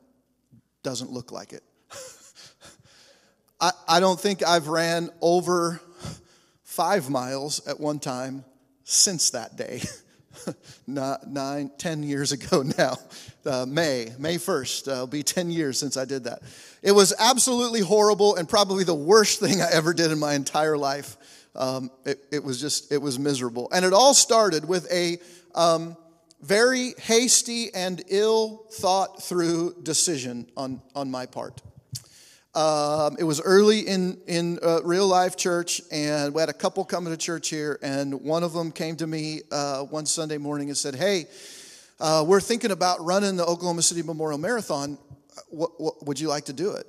[0.84, 1.64] doesn't look like it.
[3.62, 5.80] I, I don't think I've ran over
[6.64, 8.44] five miles at one time
[8.84, 9.82] since that day.
[10.88, 12.98] not Nine, ten years ago now.
[13.46, 16.42] Uh, May, May 1st, uh, it'll be 10 years since I did that.
[16.82, 20.78] It was absolutely horrible and probably the worst thing I ever did in my entire
[20.78, 21.16] life.
[21.56, 23.70] Um, it, it, was just, it was miserable.
[23.72, 25.18] And it all started with a
[25.54, 25.98] um,
[26.42, 31.62] very hasty and ill thought through decision on, on my part.
[32.54, 36.86] Um, it was early in, in uh, real life church, and we had a couple
[36.86, 40.70] coming to church here, and one of them came to me uh, one Sunday morning
[40.70, 41.26] and said, Hey,
[42.00, 44.98] uh, we're thinking about running the Oklahoma City Memorial Marathon.
[45.50, 46.88] What, what, would you like to do it?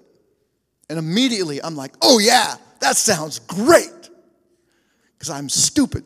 [0.88, 4.05] And immediately I'm like, Oh, yeah, that sounds great
[5.18, 6.04] because I'm stupid.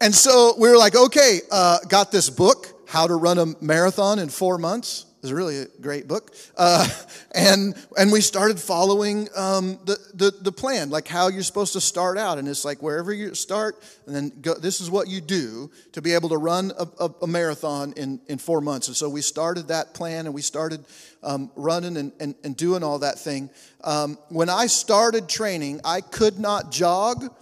[0.00, 4.18] and so we were like, okay, uh, got this book, How to Run a Marathon
[4.18, 5.06] in Four Months.
[5.26, 6.32] It's really a great book.
[6.56, 6.88] Uh,
[7.34, 11.80] and, and we started following um, the, the, the plan, like how you're supposed to
[11.80, 12.38] start out.
[12.38, 16.00] And it's like wherever you start, and then go, this is what you do to
[16.00, 18.86] be able to run a, a, a, marathon in, in four months.
[18.86, 20.84] And so we started that plan and we started
[21.24, 23.50] um, running and, and, and, doing all that thing.
[23.82, 27.34] Um, when I started training, I could not jog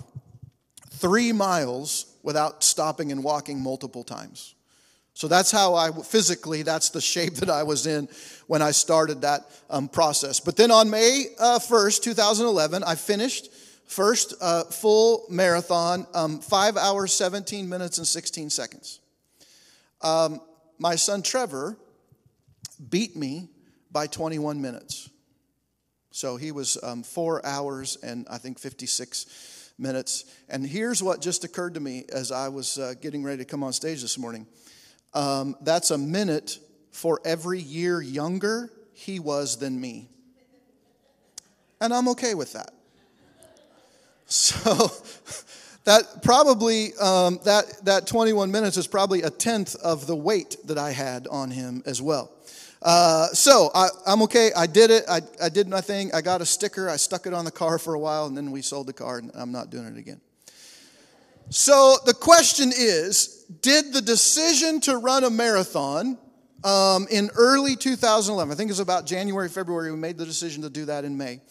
[0.91, 4.55] three miles without stopping and walking multiple times.
[5.15, 8.09] So that's how I physically, that's the shape that I was in
[8.47, 10.41] when I started that um, process.
[10.41, 13.51] But then on May uh, 1st, 2011, I finished
[13.87, 19.01] first uh, full marathon, um, five hours, 17 minutes, and 16 seconds.
[20.03, 20.41] Um,
[20.79, 21.77] my son Trevor
[22.91, 23.49] beat me
[23.93, 25.09] by 21 minutes.
[26.11, 30.25] So he was um, four hours and I think 56 minutes.
[30.49, 33.63] And here's what just occurred to me as I was uh, getting ready to come
[33.63, 34.47] on stage this morning.
[35.15, 36.59] Um, that's a minute
[36.91, 40.09] for every year younger he was than me.
[41.81, 42.73] And I'm okay with that.
[44.27, 44.91] So
[45.85, 50.79] that probably um, that that 21 minutes is probably a tenth of the weight that
[50.79, 52.31] I had on him as well.
[52.81, 54.51] Uh, so I, am okay.
[54.55, 55.05] I did it.
[55.09, 56.11] I, I did my thing.
[56.13, 56.91] I got a sticker.
[56.91, 59.19] I stuck it on the car for a while, and then we sold the car,
[59.19, 60.21] and I'm not doing it again.
[61.49, 66.19] So the question is Did the decision to run a marathon
[66.65, 70.63] um, in early 2011, I think it was about January, February, we made the decision
[70.63, 71.43] to do that in May.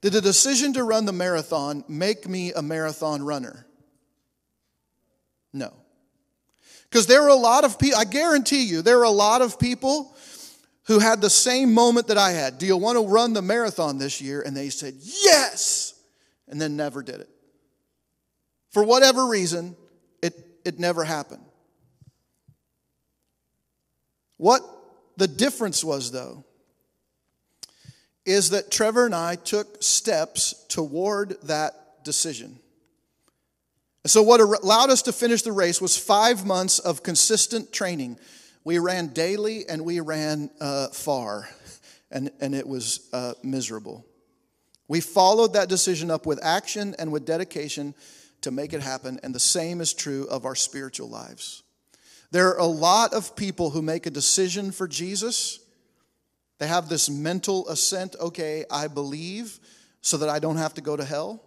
[0.00, 3.66] Did the decision to run the marathon make me a marathon runner?
[5.52, 5.72] No.
[6.84, 9.58] Because there are a lot of people, I guarantee you, there are a lot of
[9.58, 10.16] people
[10.84, 12.58] who had the same moment that I had.
[12.58, 14.42] Do you want to run the marathon this year?
[14.42, 15.94] And they said, yes,
[16.48, 17.28] and then never did it.
[18.70, 19.76] For whatever reason,
[20.64, 21.44] it, never happened.
[24.36, 24.62] What
[25.16, 26.44] the difference was, though,
[28.24, 32.58] is that Trevor and I took steps toward that decision.
[34.04, 38.18] So, what allowed us to finish the race was five months of consistent training.
[38.64, 41.48] We ran daily and we ran uh, far,
[42.10, 44.04] and, and it was uh, miserable.
[44.88, 47.94] We followed that decision up with action and with dedication
[48.42, 51.62] to make it happen, and the same is true of our spiritual lives.
[52.30, 55.60] There are a lot of people who make a decision for Jesus.
[56.58, 59.58] They have this mental assent okay, I believe,
[60.00, 61.42] so that I don't have to go to hell.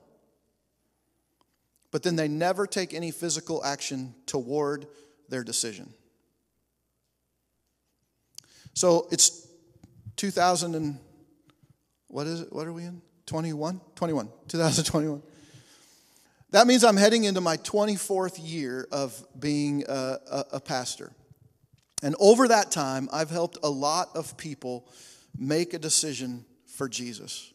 [1.91, 4.88] But then they never take any physical action toward
[5.29, 5.93] their decision.
[8.73, 9.47] So it's
[10.17, 10.99] 2000 and
[12.08, 12.53] what is it?
[12.53, 13.01] What are we in?
[13.25, 13.81] 21?
[13.95, 14.29] 21.
[14.47, 15.21] 2021.
[16.51, 21.12] That means I'm heading into my 24th year of being a, a, a, pastor.
[22.01, 24.88] And over that time, I've helped a lot of people
[25.38, 27.51] make a decision for Jesus.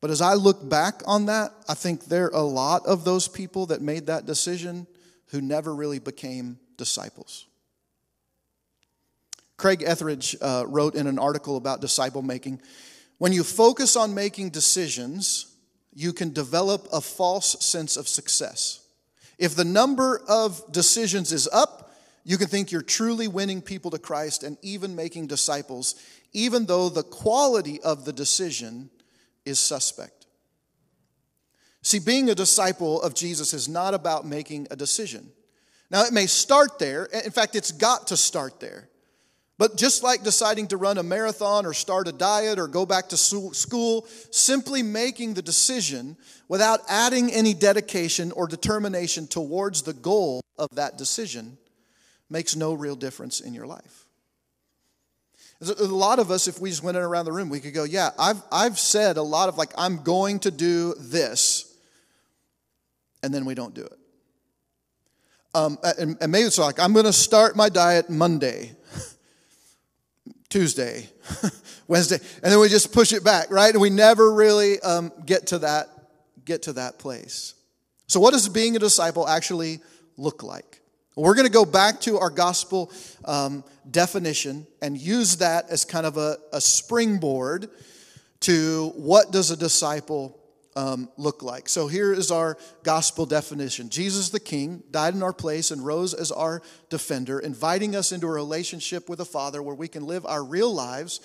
[0.00, 3.28] But as I look back on that, I think there are a lot of those
[3.28, 4.86] people that made that decision
[5.26, 7.46] who never really became disciples.
[9.58, 12.62] Craig Etheredge uh, wrote in an article about disciple making
[13.20, 15.49] when you focus on making decisions,
[16.00, 18.80] you can develop a false sense of success.
[19.38, 23.98] If the number of decisions is up, you can think you're truly winning people to
[23.98, 25.94] Christ and even making disciples,
[26.32, 28.88] even though the quality of the decision
[29.44, 30.26] is suspect.
[31.82, 35.30] See, being a disciple of Jesus is not about making a decision.
[35.90, 37.06] Now, it may start there.
[37.06, 38.88] In fact, it's got to start there.
[39.60, 43.10] But just like deciding to run a marathon or start a diet or go back
[43.10, 46.16] to school, simply making the decision
[46.48, 51.58] without adding any dedication or determination towards the goal of that decision
[52.30, 54.06] makes no real difference in your life.
[55.60, 57.84] A lot of us, if we just went in around the room, we could go,
[57.84, 61.70] Yeah, I've, I've said a lot of like, I'm going to do this,
[63.22, 63.98] and then we don't do it.
[65.54, 68.74] Um, and, and maybe it's like, I'm going to start my diet Monday.
[70.50, 71.08] Tuesday,
[71.88, 73.72] Wednesday, and then we just push it back, right?
[73.72, 75.88] And we never really um, get to that
[76.44, 77.54] get to that place.
[78.08, 79.78] So, what does being a disciple actually
[80.16, 80.80] look like?
[81.14, 82.90] We're going to go back to our gospel
[83.24, 87.68] um, definition and use that as kind of a, a springboard
[88.40, 90.39] to what does a disciple
[90.76, 91.68] um, look like.
[91.68, 96.14] So here is our gospel definition Jesus the King died in our place and rose
[96.14, 100.24] as our defender, inviting us into a relationship with the Father where we can live
[100.26, 101.20] our real lives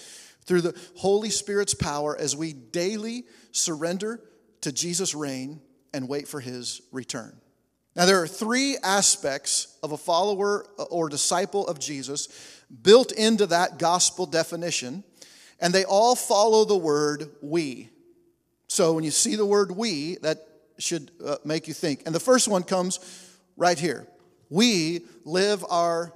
[0.46, 4.22] through the Holy Spirit's power as we daily surrender
[4.62, 5.62] to Jesus' reign
[5.94, 7.40] and wait for his return.
[7.96, 12.28] Now, there are three aspects of a follower or disciple of Jesus
[12.82, 15.04] built into that gospel definition,
[15.62, 17.90] and they all follow the word we.
[18.76, 20.46] So when you see the word we, that
[20.80, 22.04] should uh, make you think.
[22.06, 23.00] And the first one comes
[23.56, 24.06] right here.
[24.50, 26.12] We live our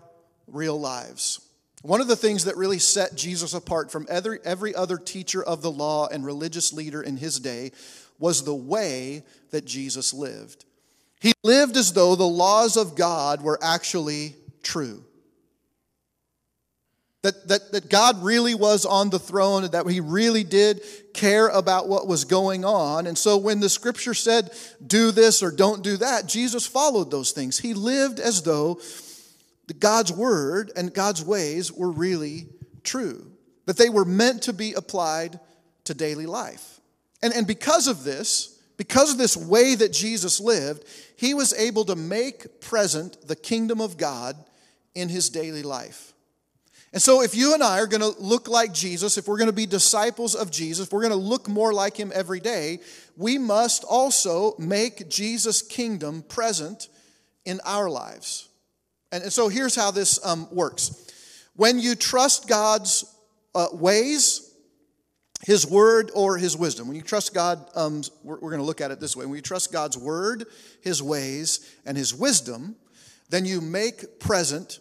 [0.45, 1.39] real lives.
[1.83, 5.61] One of the things that really set Jesus apart from every, every other teacher of
[5.61, 7.71] the law and religious leader in his day
[8.19, 10.65] was the way that Jesus lived.
[11.21, 15.05] He lived as though the laws of God were actually true.
[17.21, 20.81] That, that, that God really was on the throne and that he really did
[21.13, 23.07] care about what was going on.
[23.07, 24.51] And so when the scripture said,
[24.85, 27.59] do this or don't do that, Jesus followed those things.
[27.59, 28.79] He lived as though
[29.79, 32.47] God's word and God's ways were really
[32.83, 33.29] true,
[33.65, 35.41] that they were meant to be applied
[35.83, 36.79] to daily life.
[37.21, 40.85] And, and because of this, because of this way that Jesus lived,
[41.17, 44.37] he was able to make present the kingdom of God
[44.95, 46.08] in his daily life.
[46.91, 49.49] And so, if you and I are going to look like Jesus, if we're going
[49.49, 52.79] to be disciples of Jesus, if we're going to look more like him every day,
[53.15, 56.89] we must also make Jesus' kingdom present
[57.45, 58.49] in our lives.
[59.11, 61.11] And, so, here's how this um, works
[61.55, 63.05] when you trust God's
[63.53, 64.51] uh, ways,
[65.43, 68.81] his word, or his wisdom, when you trust God, um, we're, we're going to look
[68.81, 70.45] at it this way when you trust God's word,
[70.81, 72.75] his ways, and his wisdom,
[73.29, 74.79] then you make present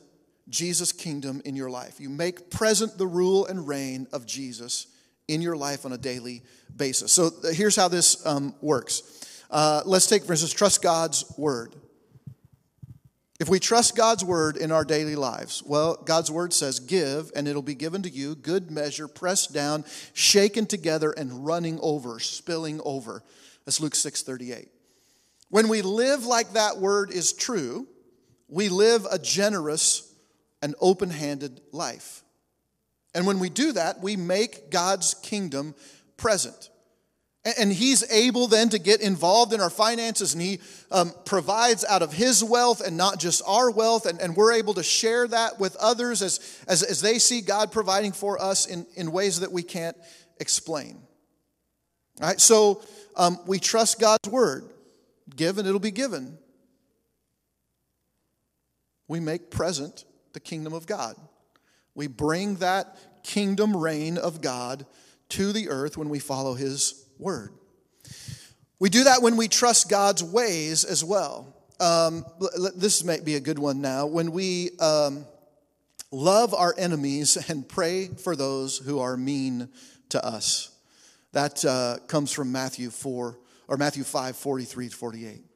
[0.48, 2.00] Jesus' kingdom in your life.
[2.00, 4.86] You make present the rule and reign of Jesus
[5.28, 6.42] in your life on a daily
[6.74, 7.12] basis.
[7.12, 9.02] So uh, here's how this um, works.
[9.50, 11.74] Uh, let's take, for instance, trust God's word.
[13.40, 17.46] If we trust God's word in our daily lives, well, God's word says, Give, and
[17.46, 22.80] it'll be given to you, good measure, pressed down, shaken together, and running over, spilling
[22.84, 23.22] over.
[23.64, 24.68] That's Luke 6 38.
[25.50, 27.86] When we live like that word is true,
[28.48, 30.07] we live a generous
[30.62, 32.24] an open handed life.
[33.14, 35.74] And when we do that, we make God's kingdom
[36.16, 36.70] present.
[37.58, 42.02] And he's able then to get involved in our finances and he um, provides out
[42.02, 44.06] of his wealth and not just our wealth.
[44.06, 47.72] And, and we're able to share that with others as, as, as they see God
[47.72, 49.96] providing for us in, in ways that we can't
[50.40, 50.98] explain.
[52.20, 52.82] All right, so
[53.16, 54.64] um, we trust God's word.
[55.34, 56.36] Give and it'll be given.
[59.06, 61.16] We make present the kingdom of God.
[61.94, 64.86] We bring that kingdom reign of God
[65.30, 67.52] to the earth when we follow his word.
[68.78, 71.54] We do that when we trust God's ways as well.
[71.80, 72.24] Um,
[72.76, 74.06] this may be a good one now.
[74.06, 75.26] When we um,
[76.10, 79.68] love our enemies and pray for those who are mean
[80.10, 80.70] to us.
[81.32, 85.47] That uh, comes from Matthew 4 or Matthew 5, 43 to 48.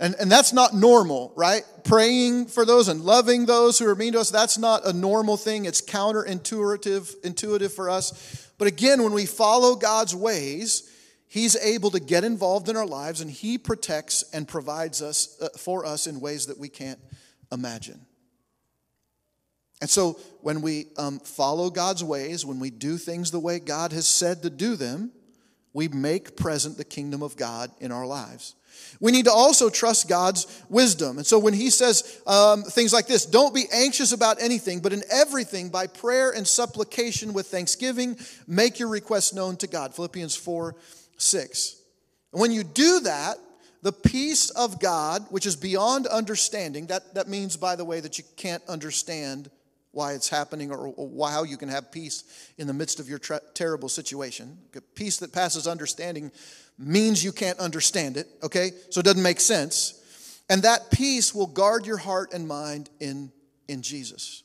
[0.00, 1.62] And, and that's not normal, right?
[1.84, 5.36] Praying for those and loving those who are mean to us, that's not a normal
[5.36, 5.66] thing.
[5.66, 8.50] It's counterintuitive intuitive for us.
[8.58, 10.90] But again, when we follow God's ways,
[11.28, 15.48] He's able to get involved in our lives and He protects and provides us uh,
[15.58, 17.00] for us in ways that we can't
[17.52, 18.00] imagine.
[19.80, 23.92] And so when we um, follow God's ways, when we do things the way God
[23.92, 25.12] has said to do them,
[25.74, 28.54] we make present the kingdom of God in our lives.
[29.00, 31.18] We need to also trust God's wisdom.
[31.18, 34.92] And so when he says um, things like this, don't be anxious about anything, but
[34.92, 38.16] in everything, by prayer and supplication with thanksgiving,
[38.46, 39.94] make your requests known to God.
[39.94, 40.74] Philippians 4
[41.16, 41.76] 6.
[42.32, 43.36] And when you do that,
[43.82, 48.18] the peace of God, which is beyond understanding, that, that means, by the way, that
[48.18, 49.50] you can't understand
[49.94, 53.18] why it's happening or, or how you can have peace in the midst of your
[53.18, 54.58] tra- terrible situation.
[54.94, 56.30] Peace that passes understanding
[56.78, 58.72] means you can't understand it, okay?
[58.90, 60.00] So it doesn't make sense.
[60.50, 63.32] And that peace will guard your heart and mind in,
[63.68, 64.42] in Jesus.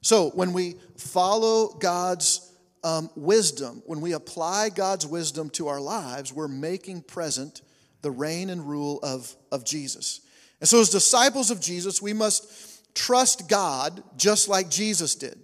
[0.00, 2.52] So when we follow God's
[2.84, 7.62] um, wisdom, when we apply God's wisdom to our lives, we're making present
[8.02, 10.20] the reign and rule of, of Jesus.
[10.60, 12.50] And so, as disciples of Jesus, we must
[12.98, 15.38] trust God just like Jesus did.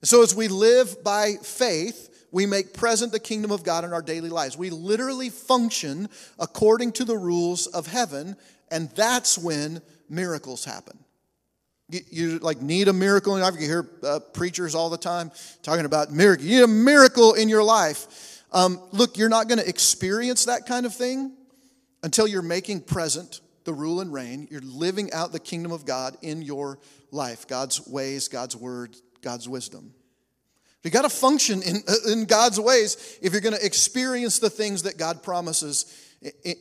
[0.00, 3.92] And so, as we live by faith, we make present the kingdom of God in
[3.92, 4.56] our daily lives.
[4.56, 8.36] We literally function according to the rules of heaven,
[8.70, 10.98] and that's when miracles happen.
[11.90, 13.60] You, you like need a miracle in your life.
[13.60, 15.30] You hear uh, preachers all the time
[15.62, 16.44] talking about miracle.
[16.44, 18.42] You need a miracle in your life.
[18.50, 21.32] Um, look, you're not going to experience that kind of thing
[22.02, 24.48] until you're making present the rule and reign.
[24.50, 26.78] You're living out the kingdom of God in your
[27.10, 29.94] life, God's ways, God's word, God's wisdom.
[30.82, 34.82] You got to function in, in God's ways if you're going to experience the things
[34.82, 35.86] that God promises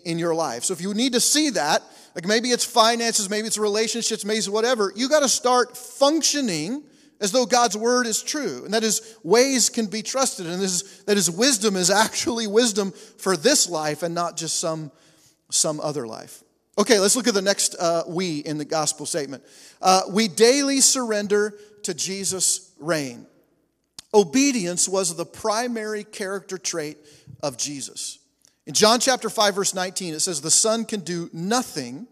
[0.05, 0.63] in, your life.
[0.63, 1.81] So if you need to see that,
[2.15, 6.83] like maybe it's finances, maybe it's relationships, maybe it's whatever, you got to start functioning
[7.21, 11.03] as though God's word is true and that his ways can be trusted and his,
[11.03, 14.91] that his wisdom is actually wisdom for this life and not just some,
[15.49, 16.43] some other life.
[16.77, 19.43] Okay, let's look at the next uh, we in the gospel statement.
[19.81, 21.53] Uh, we daily surrender
[21.83, 23.27] to Jesus' reign.
[24.13, 26.97] Obedience was the primary character trait
[27.43, 28.19] of Jesus.
[28.65, 32.07] In John chapter 5 verse 19 it says the son can do nothing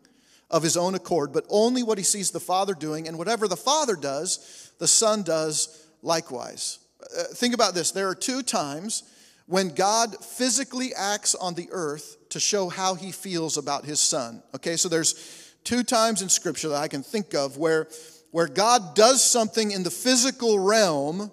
[0.49, 3.55] of his own accord but only what he sees the father doing and whatever the
[3.55, 6.79] father does the son does likewise.
[7.01, 9.03] Uh, think about this there are two times
[9.47, 14.41] when God physically acts on the earth to show how he feels about his son.
[14.55, 14.75] Okay?
[14.77, 17.87] So there's two times in scripture that I can think of where
[18.31, 21.31] where God does something in the physical realm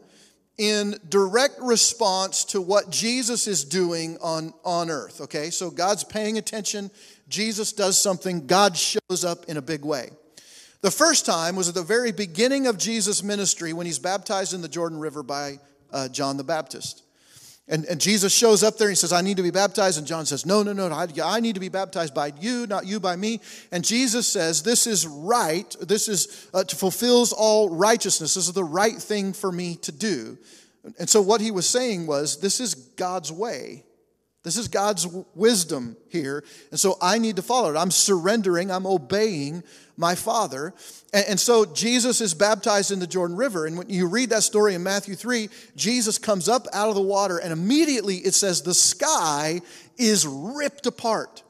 [0.58, 5.20] in direct response to what Jesus is doing on, on earth.
[5.20, 6.90] Okay, so God's paying attention.
[7.28, 10.10] Jesus does something, God shows up in a big way.
[10.80, 14.60] The first time was at the very beginning of Jesus' ministry when he's baptized in
[14.60, 15.58] the Jordan River by
[15.92, 17.02] uh, John the Baptist.
[17.70, 19.98] And, and Jesus shows up there and he says, I need to be baptized.
[19.98, 22.86] And John says, No, no, no, I, I need to be baptized by you, not
[22.86, 23.40] you by me.
[23.70, 25.76] And Jesus says, This is right.
[25.80, 28.34] This is uh, fulfills all righteousness.
[28.34, 30.38] This is the right thing for me to do.
[30.98, 33.84] And so what he was saying was, This is God's way.
[34.44, 36.42] This is God's wisdom here.
[36.70, 37.76] And so I need to follow it.
[37.76, 39.62] I'm surrendering, I'm obeying
[39.98, 40.72] my Father.
[41.12, 43.66] And, so Jesus is baptized in the Jordan River.
[43.66, 47.02] And when you read that story in Matthew 3, Jesus comes up out of the
[47.02, 49.60] water, and immediately it says the sky
[49.98, 51.42] is ripped apart.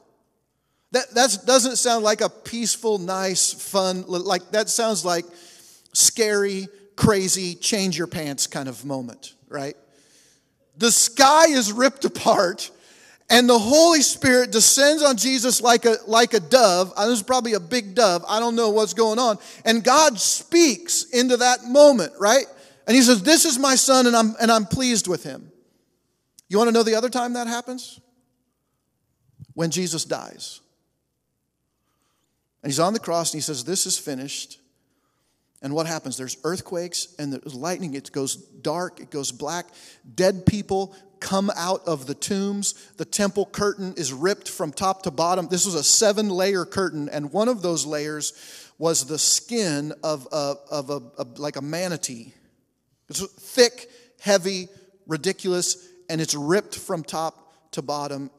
[0.91, 5.25] That that doesn't sound like a peaceful, nice, fun, like that sounds like
[5.93, 9.77] scary, crazy, change your pants kind of moment, right?
[10.77, 12.71] The sky is ripped apart
[13.29, 16.91] and the Holy Spirit descends on Jesus like a, like a dove.
[16.95, 18.25] Uh, this is probably a big dove.
[18.27, 19.37] I don't know what's going on.
[19.65, 22.45] And God speaks into that moment, right?
[22.87, 25.51] And he says, This is my son, and I'm, and I'm pleased with him.
[26.47, 27.99] You want to know the other time that happens?
[29.53, 30.61] When Jesus dies.
[32.63, 34.59] And he's on the cross and he says, This is finished.
[35.61, 36.17] And what happens?
[36.17, 37.93] There's earthquakes and there's lightning.
[37.93, 39.67] It goes dark, it goes black.
[40.15, 42.73] Dead people come out of the tombs.
[42.97, 45.47] The temple curtain is ripped from top to bottom.
[45.47, 48.33] This was a seven layer curtain, and one of those layers
[48.77, 52.33] was the skin of, a, of a, a like a manatee.
[53.09, 53.89] It's thick,
[54.21, 54.69] heavy,
[55.07, 58.31] ridiculous, and it's ripped from top to bottom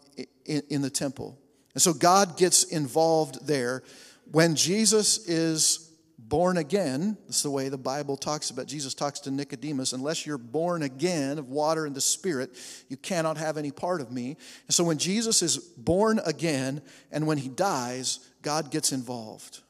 [0.47, 1.39] in, in the temple.
[1.75, 3.83] And so God gets involved there.
[4.31, 5.90] When Jesus is
[6.31, 8.67] born again, that's the way the Bible talks about.
[8.67, 12.57] Jesus talks to Nicodemus, unless you're born again of water and the Spirit,
[12.89, 14.37] you cannot have any part of me.
[14.67, 19.61] And so when Jesus is born again and when he dies, God gets involved.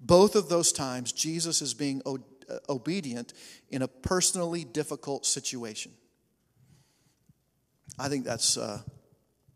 [0.00, 2.14] Both of those times, Jesus is being uh,
[2.70, 3.34] obedient
[3.68, 5.92] in a personally difficult situation.
[7.98, 8.80] I think that's uh,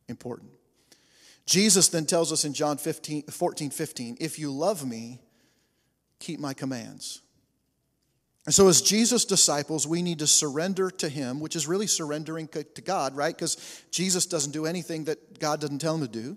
[0.08, 0.50] important.
[1.46, 5.20] Jesus then tells us in John 15, 14, 15, if you love me,
[6.18, 7.22] keep my commands.
[8.46, 12.48] And so, as Jesus' disciples, we need to surrender to Him, which is really surrendering
[12.48, 13.34] to God, right?
[13.34, 16.36] Because Jesus doesn't do anything that God doesn't tell Him to do.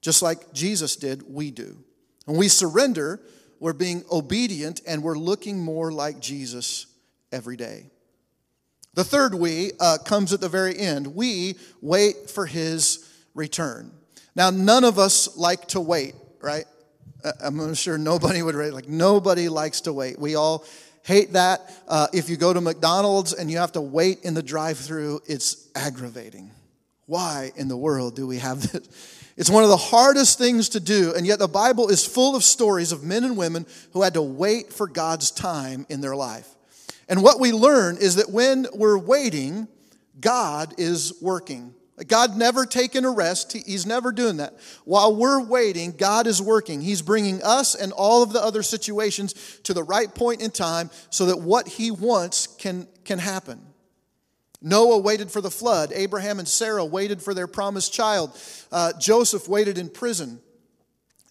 [0.00, 1.78] Just like Jesus did, we do.
[2.24, 3.20] When we surrender,
[3.60, 6.86] we're being obedient and we're looking more like Jesus
[7.30, 7.86] every day.
[8.94, 11.14] The third we uh, comes at the very end.
[11.14, 13.92] We wait for His return.
[14.34, 16.64] Now, none of us like to wait, right?
[17.40, 20.18] I'm sure nobody would rate, like, nobody likes to wait.
[20.18, 20.64] We all
[21.04, 21.60] hate that.
[21.86, 25.20] Uh, if you go to McDonald's and you have to wait in the drive through,
[25.26, 26.50] it's aggravating.
[27.06, 29.18] Why in the world do we have this?
[29.36, 32.44] It's one of the hardest things to do, and yet the Bible is full of
[32.44, 36.48] stories of men and women who had to wait for God's time in their life.
[37.08, 39.68] And what we learn is that when we're waiting,
[40.20, 41.74] God is working.
[42.08, 43.52] God never taken a rest.
[43.52, 44.54] He's never doing that.
[44.84, 46.80] While we're waiting, God is working.
[46.80, 50.90] He's bringing us and all of the other situations to the right point in time
[51.10, 53.60] so that what He wants can, can happen.
[54.62, 55.92] Noah waited for the flood.
[55.92, 58.38] Abraham and Sarah waited for their promised child.
[58.70, 60.40] Uh, Joseph waited in prison.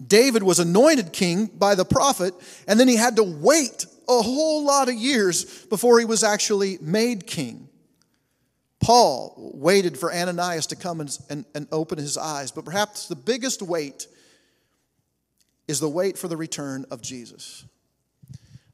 [0.06, 2.34] David was anointed king by the prophet,
[2.68, 6.78] and then he had to wait a whole lot of years before he was actually
[6.82, 7.70] made king.
[8.82, 13.16] Paul waited for Ananias to come and, and, and open his eyes, but perhaps the
[13.16, 14.08] biggest wait
[15.68, 17.64] is the wait for the return of Jesus.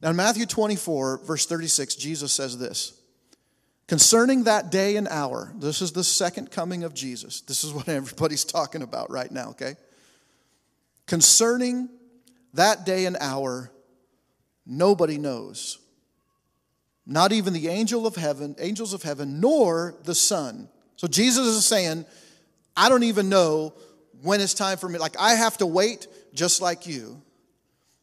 [0.02, 2.94] Now, in Matthew 24, verse 36, Jesus says this
[3.88, 7.42] Concerning that day and hour, this is the second coming of Jesus.
[7.42, 9.76] This is what everybody's talking about right now, okay?
[11.06, 11.90] Concerning
[12.54, 13.72] that day and hour,
[14.66, 15.80] nobody knows
[17.08, 20.68] not even the angel of heaven, angels of heaven, nor the Son.
[20.98, 22.06] So Jesus is saying,
[22.76, 23.74] I don't even know
[24.22, 25.00] when it's time for me.
[25.00, 27.22] Like I have to wait just like you.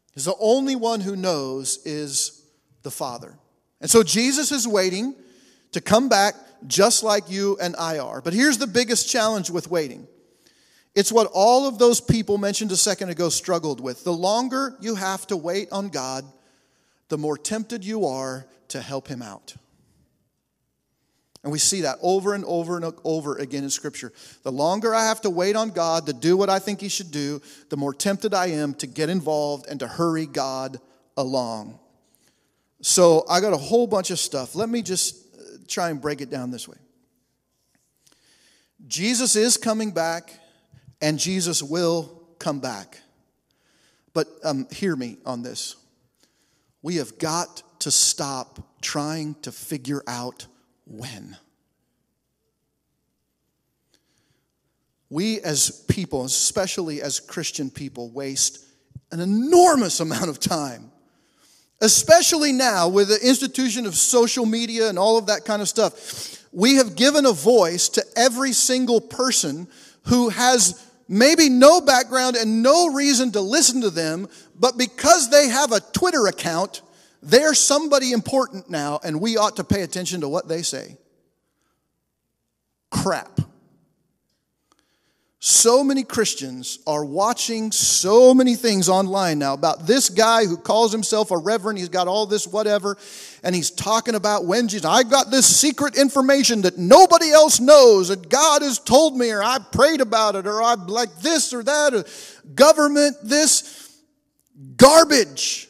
[0.09, 2.43] Because the only one who knows is
[2.83, 3.37] the Father.
[3.81, 5.15] And so Jesus is waiting
[5.73, 6.35] to come back
[6.67, 8.23] just like you and I are.
[8.23, 10.07] But here's the biggest challenge with waiting.
[10.95, 14.05] It's what all of those people mentioned a second ago struggled with.
[14.05, 16.25] The longer you have to wait on God,
[17.09, 19.55] the more tempted you are to help him out.
[21.45, 24.13] And we see that over and over and over again in Scripture.
[24.45, 27.11] The longer I have to wait on God to do what I think He should
[27.11, 30.81] do, the more tempted I am to get involved and to hurry God
[31.19, 31.79] along.
[32.81, 34.55] So I got a whole bunch of stuff.
[34.55, 36.79] Let me just uh, try and break it down this way
[38.87, 40.33] Jesus is coming back,
[41.03, 43.01] and Jesus will come back.
[44.15, 45.77] But um, hear me on this.
[46.85, 50.47] We have got to stop trying to figure out
[50.87, 51.35] when.
[55.09, 58.67] We as people, especially as Christian people, waste
[59.11, 60.93] an enormous amount of time,
[61.81, 66.45] especially now with the institution of social media and all of that kind of stuff.
[66.53, 69.69] We have given a voice to every single person
[70.09, 74.29] who has maybe no background and no reason to listen to them,
[74.59, 76.83] but because they have a Twitter account,
[77.23, 80.97] they're somebody important now, and we ought to pay attention to what they say.
[82.91, 83.41] Crap.
[85.47, 90.91] So many Christians are watching so many things online now about this guy who calls
[90.91, 91.79] himself a reverend.
[91.79, 92.97] He's got all this whatever,
[93.43, 98.09] and he's talking about when Jesus, I got this secret information that nobody else knows,
[98.09, 101.63] and God has told me, or I prayed about it, or I like this or
[101.63, 102.05] that, or
[102.55, 103.84] government, this
[104.77, 105.69] garbage.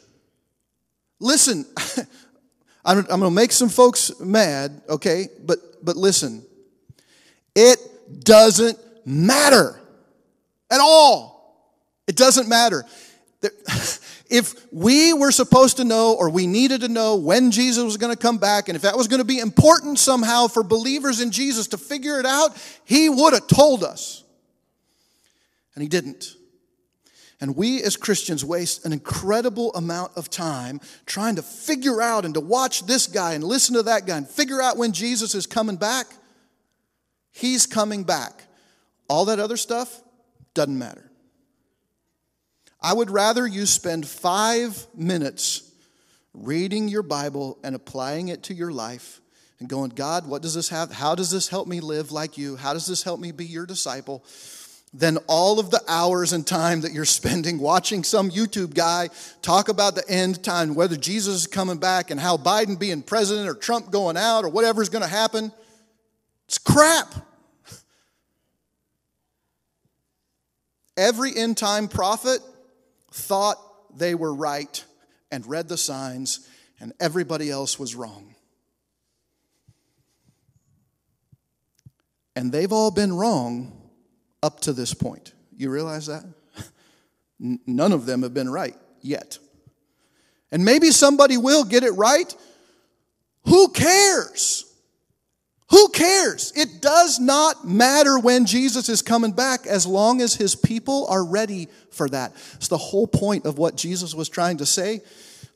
[1.21, 1.65] Listen,
[2.85, 5.29] I'm, I'm going to make some folks mad, okay?
[5.45, 6.45] But, but listen,
[7.55, 7.79] it
[8.25, 9.81] doesn't matter
[10.71, 11.69] at all.
[12.07, 12.85] It doesn't matter.
[14.31, 18.13] If we were supposed to know or we needed to know when Jesus was going
[18.13, 21.31] to come back, and if that was going to be important somehow for believers in
[21.31, 22.51] Jesus to figure it out,
[22.85, 24.25] he would have told us.
[25.75, 26.37] And he didn't.
[27.45, 32.33] And we as Christians waste an incredible amount of time trying to figure out and
[32.33, 35.47] to watch this guy and listen to that guy and figure out when Jesus is
[35.47, 36.07] coming back.
[37.33, 38.45] He's coming back.
[39.11, 40.03] All that other stuff
[40.55, 41.11] doesn't matter.
[42.81, 45.71] I would rather you spend five minutes
[46.33, 49.21] reading your Bible and applying it to your life
[49.61, 50.91] and going, God, what does this have?
[50.91, 52.57] How does this help me live like you?
[52.57, 54.25] How does this help me be your disciple?
[54.97, 59.09] Than all of the hours and time that you're spending watching some YouTube guy
[59.43, 63.49] talk about the end time, whether Jesus is coming back and how Biden being president
[63.49, 65.51] or Trump going out or whatever's going to happen.
[66.47, 67.13] It's crap.
[70.97, 72.39] Every end time prophet
[73.11, 73.57] thought
[73.99, 74.85] they were right
[75.33, 78.37] and read the signs, and everybody else was wrong.
[82.37, 83.84] And they've all been wrong
[84.45, 85.33] up to this point.
[85.57, 86.23] You realize that?
[87.41, 89.39] None of them have been right yet.
[90.53, 92.33] And maybe somebody will get it right.
[93.47, 94.71] Who cares?
[95.71, 96.53] Who cares?
[96.55, 101.25] It does not matter when Jesus is coming back as long as his people are
[101.25, 102.33] ready for that.
[102.55, 105.01] It's the whole point of what Jesus was trying to say.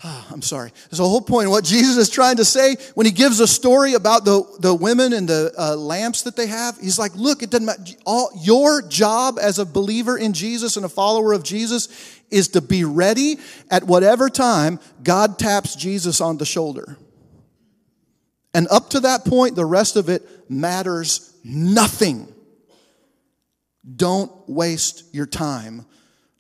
[0.04, 0.72] Oh, I'm sorry.
[0.88, 3.94] There's a whole point what Jesus is trying to say when he gives a story
[3.94, 6.78] about the, the women and the uh, lamps that they have.
[6.78, 7.82] He's like, look, it doesn't matter.
[8.06, 11.88] All, your job as a believer in Jesus and a follower of Jesus
[12.30, 13.38] is to be ready
[13.72, 16.96] at whatever time God taps Jesus on the shoulder.
[18.54, 22.32] And up to that point, the rest of it matters nothing.
[23.96, 25.86] Don't waste your time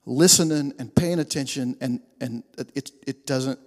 [0.08, 2.42] listening and paying attention, and, and
[2.74, 3.58] it, it, doesn't,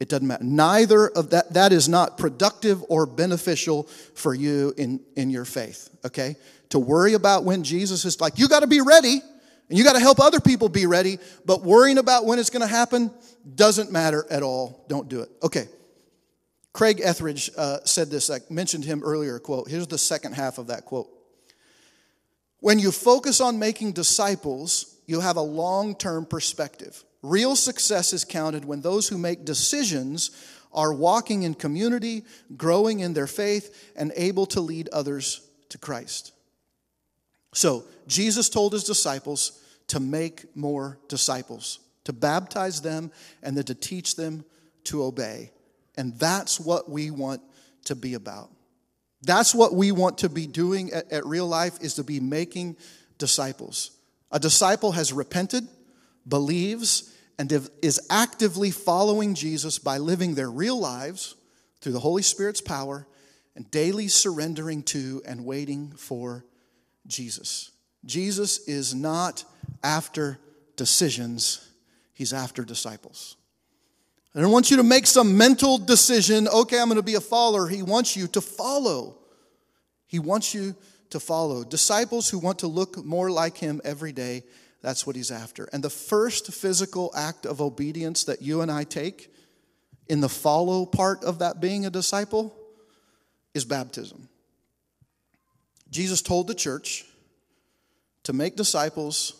[0.00, 0.42] it doesn't matter.
[0.42, 3.84] Neither of that, that is not productive or beneficial
[4.14, 6.36] for you in, in your faith, okay?
[6.70, 9.20] To worry about when Jesus is like, you got to be ready,
[9.68, 12.66] and you got to help other people be ready, but worrying about when it's going
[12.66, 13.10] to happen
[13.54, 14.84] doesn't matter at all.
[14.88, 15.30] Don't do it.
[15.42, 15.68] Okay.
[16.72, 19.68] Craig Etheredge uh, said this, I mentioned him earlier, quote.
[19.68, 21.10] Here's the second half of that quote.
[22.60, 27.04] When you focus on making disciples, you have a long term perspective.
[27.22, 30.30] Real success is counted when those who make decisions
[30.72, 32.24] are walking in community,
[32.56, 36.32] growing in their faith, and able to lead others to Christ.
[37.54, 43.74] So, Jesus told his disciples to make more disciples, to baptize them, and then to
[43.74, 44.44] teach them
[44.84, 45.52] to obey.
[45.96, 47.42] And that's what we want
[47.84, 48.50] to be about.
[49.22, 52.76] That's what we want to be doing at, at, real life is to be making
[53.18, 53.90] disciples.
[54.32, 55.68] A disciple has repented,
[56.26, 57.52] believes, and
[57.82, 61.34] is actively following Jesus by living their real lives
[61.80, 63.06] through the Holy Spirit's power
[63.54, 66.44] and daily surrendering to and waiting for
[67.06, 67.70] Jesus.
[68.04, 69.44] Jesus is not
[69.82, 70.38] after
[70.76, 71.68] decisions,
[72.14, 73.36] he's after disciples.
[74.34, 77.20] I don't want you to make some mental decision, okay, I'm going to be a
[77.20, 77.68] follower.
[77.68, 79.18] He wants you to follow.
[80.06, 80.74] He wants you
[81.12, 81.64] to follow.
[81.64, 84.42] Disciples who want to look more like him every day,
[84.82, 85.68] that's what he's after.
[85.72, 89.32] And the first physical act of obedience that you and I take
[90.08, 92.54] in the follow part of that being a disciple
[93.54, 94.28] is baptism.
[95.90, 97.04] Jesus told the church
[98.24, 99.34] to make disciples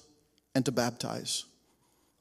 [0.55, 1.45] and to baptize.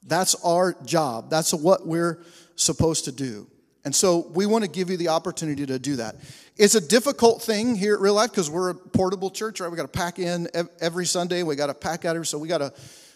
[0.04, 1.30] That's our job.
[1.30, 2.18] That's what we're
[2.56, 3.46] supposed to do.
[3.84, 6.16] And so we want to give you the opportunity to do that.
[6.56, 9.70] It's a difficult thing here at Real Life because we're a portable church, right?
[9.70, 10.48] We got to pack in
[10.80, 11.42] every Sunday.
[11.42, 12.72] We got to pack out here, so we got to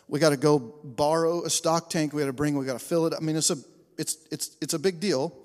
[0.08, 2.12] we got to go borrow a stock tank.
[2.12, 2.56] We got to bring.
[2.56, 3.14] We got to fill it.
[3.16, 3.58] I mean, it's a
[3.96, 5.36] it's it's it's a big deal.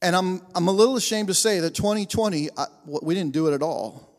[0.00, 3.54] And I'm I'm a little ashamed to say that 2020 I, we didn't do it
[3.54, 4.11] at all.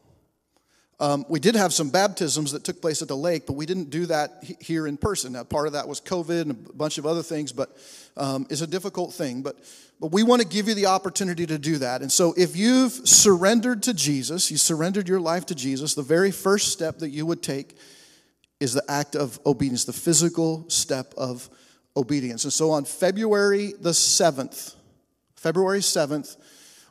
[1.00, 3.89] Um, we did have some baptisms that took place at the lake, but we didn't
[3.89, 5.34] do that here in person.
[5.34, 7.76] Now, part of that was COVID and a bunch of other things, but
[8.16, 9.41] um, it's a difficult thing.
[9.41, 9.58] But,
[10.00, 12.02] but we want to give you the opportunity to do that.
[12.02, 16.32] And so, if you've surrendered to Jesus, you surrendered your life to Jesus, the very
[16.32, 17.76] first step that you would take
[18.60, 21.50] is the act of obedience, the physical step of
[21.98, 22.44] obedience.
[22.44, 24.76] And so, on February the 7th,
[25.36, 26.38] February 7th,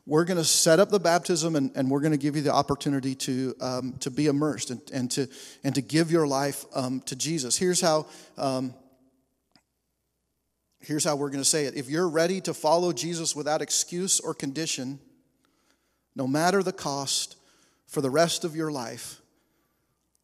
[0.05, 2.53] we're going to set up the baptism and, and we're going to give you the
[2.53, 5.29] opportunity to, um, to be immersed and, and, to,
[5.63, 7.57] and to give your life um, to Jesus.
[7.57, 8.75] Here's how, um,
[10.81, 11.77] here's how we're going to say it.
[11.77, 14.99] If you're ready to follow Jesus without excuse or condition,
[16.17, 17.37] no matter the cost
[17.87, 19.21] for the rest of your life,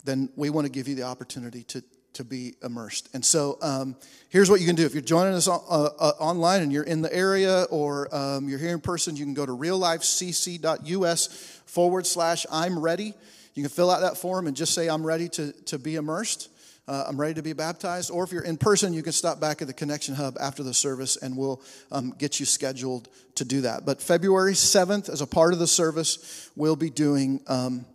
[0.03, 1.83] then we want to give you the opportunity to,
[2.19, 3.07] to be immersed.
[3.13, 3.95] And so um,
[4.27, 4.85] here's what you can do.
[4.85, 8.49] If you're joining us on, uh, uh, online and you're in the area or um,
[8.49, 11.27] you're here in person, you can go to reallifecc.us
[11.65, 13.13] forward slash I'm ready.
[13.53, 16.49] You can fill out that form and just say, I'm ready to, to be immersed.
[16.89, 18.11] Uh, I'm ready to be baptized.
[18.11, 20.73] Or if you're in person, you can stop back at the Connection Hub after the
[20.73, 23.85] service and we'll um, get you scheduled to do that.
[23.85, 27.85] But February 7th, as a part of the service, we'll be doing um,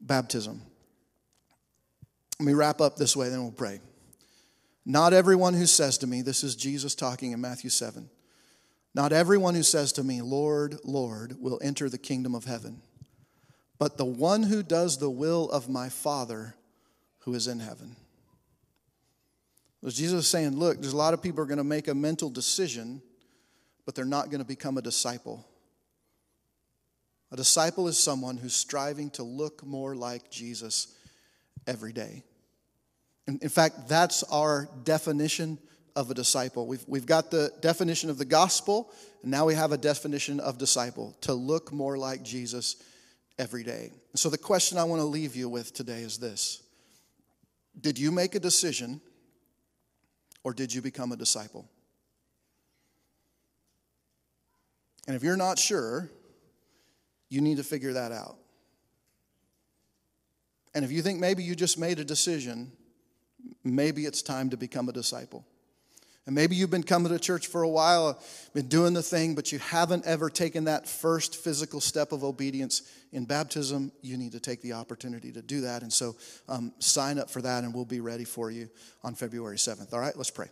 [0.00, 0.62] baptism.
[2.38, 3.80] Let me wrap up this way, then we'll pray.
[4.84, 8.08] Not everyone who says to me, this is Jesus talking in Matthew 7.
[8.94, 12.80] Not everyone who says to me, Lord, Lord, will enter the kingdom of heaven,
[13.78, 16.54] but the one who does the will of my Father
[17.20, 17.96] who is in heaven.
[19.82, 22.30] Was Jesus saying, look, there's a lot of people are going to make a mental
[22.30, 23.02] decision,
[23.84, 25.46] but they're not going to become a disciple.
[27.30, 30.95] A disciple is someone who's striving to look more like Jesus
[31.66, 32.22] every day.
[33.26, 35.58] In, in fact, that's our definition
[35.94, 36.66] of a disciple.
[36.66, 38.92] We've, we've got the definition of the gospel,
[39.22, 42.76] and now we have a definition of disciple to look more like Jesus
[43.38, 43.90] every day.
[44.12, 46.62] And so, the question I want to leave you with today is this
[47.80, 49.00] Did you make a decision,
[50.44, 51.68] or did you become a disciple?
[55.06, 56.10] And if you're not sure,
[57.28, 58.36] you need to figure that out.
[60.76, 62.70] And if you think maybe you just made a decision,
[63.64, 65.42] maybe it's time to become a disciple.
[66.26, 68.20] And maybe you've been coming to church for a while,
[68.52, 72.82] been doing the thing, but you haven't ever taken that first physical step of obedience
[73.10, 73.90] in baptism.
[74.02, 75.80] You need to take the opportunity to do that.
[75.80, 76.14] And so
[76.46, 78.68] um, sign up for that, and we'll be ready for you
[79.02, 79.94] on February 7th.
[79.94, 80.48] All right, let's pray.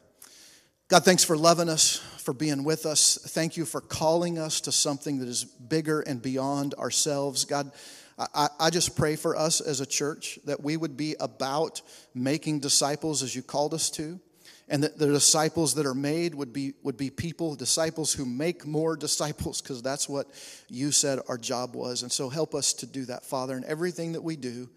[0.89, 3.19] God, thanks for loving us, for being with us.
[3.29, 7.45] Thank you for calling us to something that is bigger and beyond ourselves.
[7.45, 7.73] God,
[8.19, 11.83] I, I, just pray for us as a church that we would be about
[12.15, 14.21] making disciples as you called us to,
[14.69, 18.67] and that the disciples that are made would be, would be people, disciples who make
[18.67, 20.29] more disciples, because that's what
[20.69, 22.03] you said our job was.
[22.03, 24.69] And so help us to do that, Father, in everything that we do.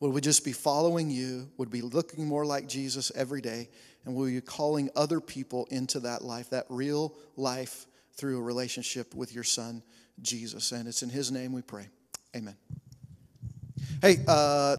[0.00, 1.48] Would we just be following you?
[1.56, 3.68] Would be looking more like Jesus every day?
[4.04, 9.16] And will you calling other people into that life, that real life through a relationship
[9.16, 9.82] with your son,
[10.22, 10.70] Jesus?
[10.70, 11.88] And it's in his name we pray.
[12.36, 12.56] Amen.
[14.02, 14.76] Hey, uh,